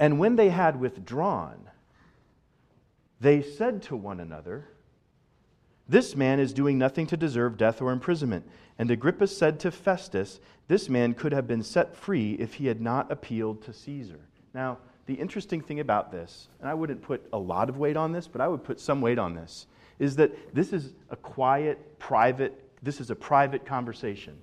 And 0.01 0.17
when 0.17 0.35
they 0.35 0.49
had 0.49 0.79
withdrawn, 0.79 1.69
they 3.19 3.43
said 3.43 3.83
to 3.83 3.95
one 3.95 4.19
another, 4.19 4.67
This 5.87 6.15
man 6.15 6.39
is 6.39 6.53
doing 6.53 6.79
nothing 6.79 7.05
to 7.05 7.15
deserve 7.15 7.55
death 7.55 7.83
or 7.83 7.91
imprisonment. 7.91 8.49
And 8.79 8.89
Agrippa 8.89 9.27
said 9.27 9.59
to 9.59 9.69
Festus, 9.69 10.39
This 10.67 10.89
man 10.89 11.13
could 11.13 11.33
have 11.33 11.47
been 11.47 11.61
set 11.61 11.95
free 11.95 12.31
if 12.39 12.55
he 12.55 12.65
had 12.65 12.81
not 12.81 13.11
appealed 13.11 13.61
to 13.65 13.73
Caesar. 13.73 14.19
Now, 14.55 14.79
the 15.05 15.13
interesting 15.13 15.61
thing 15.61 15.79
about 15.79 16.11
this, 16.11 16.47
and 16.59 16.67
I 16.67 16.73
wouldn't 16.73 17.03
put 17.03 17.23
a 17.31 17.37
lot 17.37 17.69
of 17.69 17.77
weight 17.77 17.95
on 17.95 18.11
this, 18.11 18.27
but 18.27 18.41
I 18.41 18.47
would 18.47 18.63
put 18.63 18.79
some 18.79 19.01
weight 19.01 19.19
on 19.19 19.35
this, 19.35 19.67
is 19.99 20.15
that 20.15 20.55
this 20.55 20.73
is 20.73 20.93
a 21.11 21.15
quiet, 21.15 21.99
private, 21.99 22.59
this 22.81 22.99
is 22.99 23.11
a 23.11 23.15
private 23.15 23.67
conversation. 23.67 24.35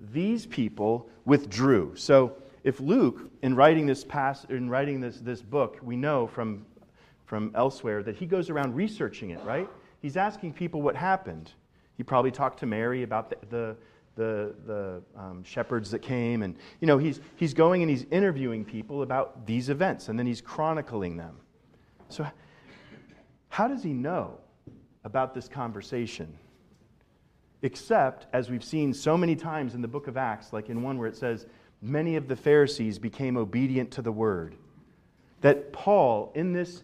These 0.00 0.46
people 0.46 1.10
withdrew. 1.26 1.96
So 1.96 2.41
if 2.64 2.80
Luke, 2.80 3.30
in 3.42 3.56
writing 3.56 3.86
this 3.86 4.04
pass, 4.04 4.44
in 4.44 4.70
writing 4.70 5.00
this, 5.00 5.18
this 5.18 5.42
book, 5.42 5.78
we 5.82 5.96
know 5.96 6.26
from, 6.26 6.64
from 7.26 7.50
elsewhere 7.54 8.02
that 8.02 8.16
he 8.16 8.26
goes 8.26 8.50
around 8.50 8.74
researching 8.74 9.30
it, 9.30 9.42
right? 9.44 9.68
He's 10.00 10.16
asking 10.16 10.52
people 10.54 10.82
what 10.82 10.96
happened. 10.96 11.50
He 11.96 12.02
probably 12.02 12.30
talked 12.30 12.60
to 12.60 12.66
Mary 12.66 13.02
about 13.02 13.30
the, 13.30 13.36
the 13.48 13.76
the, 14.14 14.54
the 14.66 15.02
um, 15.16 15.42
shepherds 15.42 15.90
that 15.90 16.00
came. 16.00 16.42
And, 16.42 16.56
you 16.80 16.86
know, 16.86 16.98
he's, 16.98 17.20
he's 17.36 17.54
going 17.54 17.82
and 17.82 17.90
he's 17.90 18.04
interviewing 18.10 18.64
people 18.64 19.02
about 19.02 19.46
these 19.46 19.68
events, 19.68 20.08
and 20.08 20.18
then 20.18 20.26
he's 20.26 20.40
chronicling 20.40 21.16
them. 21.16 21.36
So, 22.08 22.26
how 23.48 23.68
does 23.68 23.82
he 23.82 23.92
know 23.92 24.38
about 25.04 25.34
this 25.34 25.48
conversation? 25.48 26.36
Except, 27.62 28.26
as 28.32 28.50
we've 28.50 28.64
seen 28.64 28.92
so 28.92 29.16
many 29.16 29.36
times 29.36 29.74
in 29.74 29.82
the 29.82 29.88
book 29.88 30.08
of 30.08 30.16
Acts, 30.16 30.52
like 30.52 30.68
in 30.68 30.82
one 30.82 30.98
where 30.98 31.08
it 31.08 31.16
says, 31.16 31.46
many 31.82 32.16
of 32.16 32.28
the 32.28 32.36
Pharisees 32.36 32.98
became 32.98 33.36
obedient 33.36 33.90
to 33.92 34.02
the 34.02 34.12
word. 34.12 34.54
That 35.40 35.72
Paul, 35.72 36.30
in 36.34 36.52
this 36.52 36.82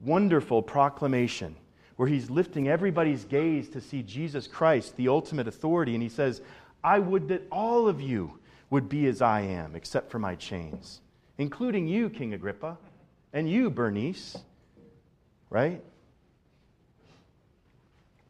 wonderful 0.00 0.62
proclamation, 0.62 1.56
where 1.96 2.08
he's 2.08 2.30
lifting 2.30 2.68
everybody's 2.68 3.24
gaze 3.24 3.68
to 3.70 3.80
see 3.80 4.02
Jesus 4.02 4.46
Christ, 4.46 4.96
the 4.96 5.08
ultimate 5.08 5.48
authority, 5.48 5.94
and 5.94 6.02
he 6.02 6.08
says, 6.08 6.40
I 6.84 7.00
would 7.00 7.28
that 7.28 7.42
all 7.50 7.88
of 7.88 8.00
you 8.00 8.38
would 8.70 8.88
be 8.88 9.06
as 9.06 9.20
I 9.22 9.40
am, 9.40 9.74
except 9.74 10.10
for 10.10 10.18
my 10.18 10.34
chains, 10.36 11.00
including 11.38 11.88
you, 11.88 12.08
King 12.10 12.34
Agrippa, 12.34 12.76
and 13.32 13.50
you, 13.50 13.70
Bernice, 13.70 14.36
right? 15.50 15.82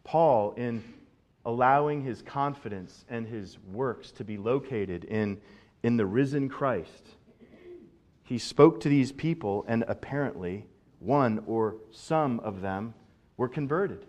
Paul, 0.05 0.53
in 0.57 0.83
allowing 1.45 2.03
his 2.03 2.23
confidence 2.23 3.05
and 3.09 3.27
his 3.27 3.59
works 3.73 4.11
to 4.13 4.25
be 4.25 4.37
located 4.37 5.05
in, 5.05 5.41
in 5.87 5.97
the 5.97 6.07
risen 6.07 6.49
Christ, 6.49 7.09
he 8.25 8.39
spoke 8.39 8.81
to 8.81 8.89
these 8.89 9.13
people, 9.13 9.65
and 9.69 9.85
apparently 9.87 10.67
one 10.99 11.45
or 11.47 11.77
some 11.93 12.41
of 12.41 12.61
them 12.61 12.95
were 13.37 13.49
converted. 13.49 14.05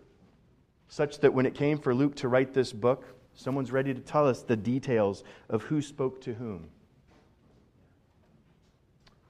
Such 0.87 1.19
that 1.19 1.33
when 1.33 1.45
it 1.45 1.53
came 1.53 1.77
for 1.77 1.93
Luke 1.93 2.15
to 2.15 2.27
write 2.27 2.53
this 2.53 2.73
book, 2.73 3.05
Someone's 3.37 3.71
ready 3.71 3.93
to 3.93 3.99
tell 3.99 4.27
us 4.27 4.41
the 4.41 4.55
details 4.55 5.23
of 5.47 5.61
who 5.61 5.79
spoke 5.79 6.19
to 6.21 6.33
whom. 6.33 6.69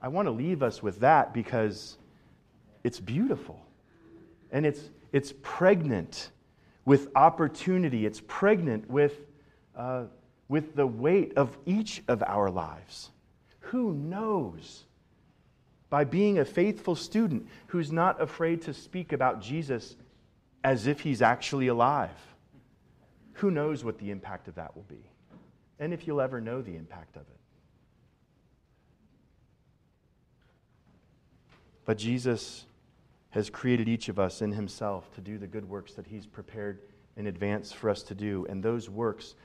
I 0.00 0.08
want 0.08 0.24
to 0.26 0.32
leave 0.32 0.62
us 0.62 0.82
with 0.82 1.00
that 1.00 1.34
because 1.34 1.98
it's 2.84 3.00
beautiful 3.00 3.60
and 4.50 4.64
it's, 4.64 4.88
it's 5.12 5.34
pregnant 5.42 6.30
with 6.86 7.08
opportunity, 7.14 8.06
it's 8.06 8.22
pregnant 8.26 8.88
with, 8.88 9.26
uh, 9.76 10.04
with 10.48 10.74
the 10.74 10.86
weight 10.86 11.34
of 11.36 11.56
each 11.66 12.02
of 12.08 12.22
our 12.22 12.50
lives. 12.50 13.10
Who 13.60 13.92
knows? 13.92 14.84
By 15.90 16.04
being 16.04 16.38
a 16.38 16.44
faithful 16.44 16.96
student 16.96 17.46
who's 17.68 17.92
not 17.92 18.20
afraid 18.20 18.62
to 18.62 18.74
speak 18.74 19.12
about 19.12 19.40
Jesus 19.40 19.96
as 20.64 20.86
if 20.86 21.00
he's 21.00 21.22
actually 21.22 21.68
alive 21.68 22.10
who 23.38 23.52
knows 23.52 23.84
what 23.84 23.98
the 23.98 24.10
impact 24.10 24.48
of 24.48 24.56
that 24.56 24.74
will 24.74 24.84
be? 24.88 25.10
And 25.78 25.92
if 25.92 26.06
you'll 26.06 26.20
ever 26.20 26.40
know 26.40 26.60
the 26.60 26.76
impact 26.76 27.14
of 27.14 27.22
it. 27.22 27.38
But 31.84 31.98
Jesus 31.98 32.66
has 33.30 33.48
created 33.48 33.88
each 33.88 34.08
of 34.08 34.18
us 34.18 34.42
in 34.42 34.52
himself 34.52 35.12
to 35.14 35.20
do 35.20 35.38
the 35.38 35.46
good 35.46 35.68
works 35.68 35.94
that 35.94 36.06
he's 36.06 36.26
prepared 36.26 36.80
in 37.16 37.28
advance 37.28 37.70
for 37.70 37.88
us 37.88 38.02
to 38.04 38.14
do. 38.14 38.44
And 38.48 38.60
those 38.60 38.90
works 38.90 39.36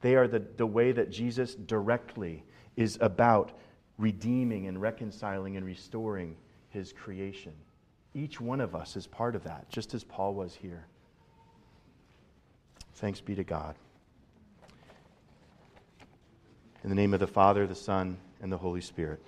They 0.00 0.16
are 0.16 0.28
the, 0.28 0.40
the 0.56 0.66
way 0.66 0.92
that 0.92 1.10
Jesus 1.10 1.54
directly 1.54 2.44
is 2.76 2.98
about 3.00 3.52
redeeming 3.98 4.66
and 4.66 4.80
reconciling 4.80 5.56
and 5.56 5.64
restoring 5.64 6.36
his 6.68 6.92
creation. 6.92 7.52
Each 8.14 8.40
one 8.40 8.60
of 8.60 8.74
us 8.74 8.96
is 8.96 9.06
part 9.06 9.34
of 9.34 9.44
that, 9.44 9.68
just 9.68 9.94
as 9.94 10.04
Paul 10.04 10.34
was 10.34 10.54
here. 10.54 10.86
Thanks 12.94 13.20
be 13.20 13.34
to 13.34 13.44
God. 13.44 13.74
In 16.82 16.90
the 16.90 16.96
name 16.96 17.14
of 17.14 17.20
the 17.20 17.26
Father, 17.26 17.66
the 17.66 17.74
Son, 17.74 18.18
and 18.42 18.52
the 18.52 18.58
Holy 18.58 18.80
Spirit. 18.80 19.24